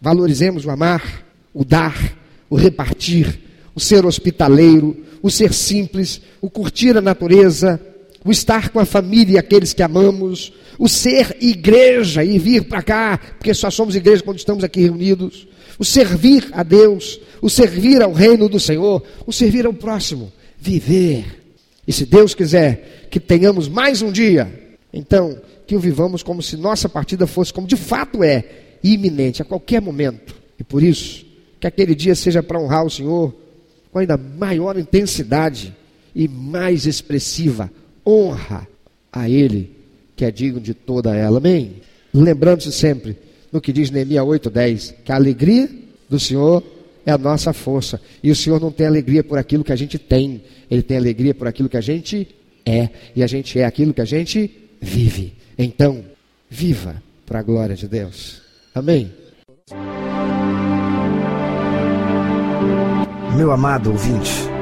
Valorizemos 0.00 0.64
o 0.64 0.70
amar, 0.70 1.24
o 1.52 1.64
dar, 1.64 2.16
o 2.48 2.56
repartir, 2.56 3.40
o 3.74 3.80
ser 3.80 4.06
hospitaleiro, 4.06 4.96
o 5.22 5.30
ser 5.30 5.52
simples, 5.52 6.20
o 6.40 6.50
curtir 6.50 6.96
a 6.96 7.00
natureza, 7.00 7.80
o 8.24 8.30
estar 8.30 8.68
com 8.68 8.78
a 8.78 8.84
família 8.84 9.34
e 9.34 9.38
aqueles 9.38 9.72
que 9.72 9.82
amamos, 9.82 10.52
o 10.78 10.88
ser 10.88 11.36
igreja 11.40 12.24
e 12.24 12.38
vir 12.38 12.64
para 12.64 12.82
cá, 12.82 13.20
porque 13.38 13.54
só 13.54 13.70
somos 13.70 13.96
igreja 13.96 14.22
quando 14.22 14.38
estamos 14.38 14.62
aqui 14.62 14.82
reunidos, 14.82 15.46
o 15.82 15.84
servir 15.84 16.48
a 16.52 16.62
Deus, 16.62 17.20
o 17.40 17.50
servir 17.50 18.00
ao 18.02 18.12
reino 18.12 18.48
do 18.48 18.60
Senhor, 18.60 19.02
o 19.26 19.32
servir 19.32 19.66
ao 19.66 19.74
próximo, 19.74 20.32
viver. 20.56 21.24
E 21.84 21.92
se 21.92 22.06
Deus 22.06 22.36
quiser 22.36 23.08
que 23.10 23.18
tenhamos 23.18 23.66
mais 23.66 24.00
um 24.00 24.12
dia, 24.12 24.76
então 24.92 25.36
que 25.66 25.74
o 25.74 25.80
vivamos 25.80 26.22
como 26.22 26.40
se 26.40 26.56
nossa 26.56 26.88
partida 26.88 27.26
fosse, 27.26 27.52
como 27.52 27.66
de 27.66 27.74
fato 27.74 28.22
é, 28.22 28.44
iminente, 28.80 29.42
a 29.42 29.44
qualquer 29.44 29.82
momento. 29.82 30.36
E 30.56 30.62
por 30.62 30.84
isso, 30.84 31.26
que 31.58 31.66
aquele 31.66 31.96
dia 31.96 32.14
seja 32.14 32.44
para 32.44 32.60
honrar 32.60 32.86
o 32.86 32.90
Senhor 32.90 33.34
com 33.90 33.98
ainda 33.98 34.16
maior 34.16 34.78
intensidade 34.78 35.74
e 36.14 36.28
mais 36.28 36.86
expressiva 36.86 37.68
honra 38.06 38.68
a 39.12 39.28
Ele, 39.28 39.74
que 40.14 40.24
é 40.24 40.30
digno 40.30 40.60
de 40.60 40.74
toda 40.74 41.16
ela. 41.16 41.38
Amém? 41.38 41.78
Lembrando-se 42.14 42.70
sempre 42.70 43.31
no 43.52 43.60
que 43.60 43.72
diz 43.72 43.90
Neemias 43.90 44.24
8,10, 44.24 44.94
que 45.04 45.12
a 45.12 45.16
alegria 45.16 45.68
do 46.08 46.18
Senhor 46.18 46.62
é 47.04 47.12
a 47.12 47.18
nossa 47.18 47.52
força. 47.52 48.00
E 48.22 48.30
o 48.30 48.36
Senhor 48.36 48.60
não 48.60 48.72
tem 48.72 48.86
alegria 48.86 49.22
por 49.22 49.38
aquilo 49.38 49.62
que 49.62 49.72
a 49.72 49.76
gente 49.76 49.98
tem, 49.98 50.42
Ele 50.70 50.82
tem 50.82 50.96
alegria 50.96 51.34
por 51.34 51.46
aquilo 51.46 51.68
que 51.68 51.76
a 51.76 51.80
gente 51.80 52.26
é. 52.64 52.88
E 53.14 53.22
a 53.22 53.26
gente 53.26 53.58
é 53.58 53.64
aquilo 53.64 53.92
que 53.92 54.00
a 54.00 54.06
gente 54.06 54.50
vive. 54.80 55.34
Então, 55.58 56.04
viva 56.48 57.02
para 57.26 57.40
a 57.40 57.42
glória 57.42 57.76
de 57.76 57.86
Deus. 57.86 58.40
Amém. 58.74 59.12
Meu 63.36 63.50
amado 63.50 63.90
ouvinte. 63.90 64.61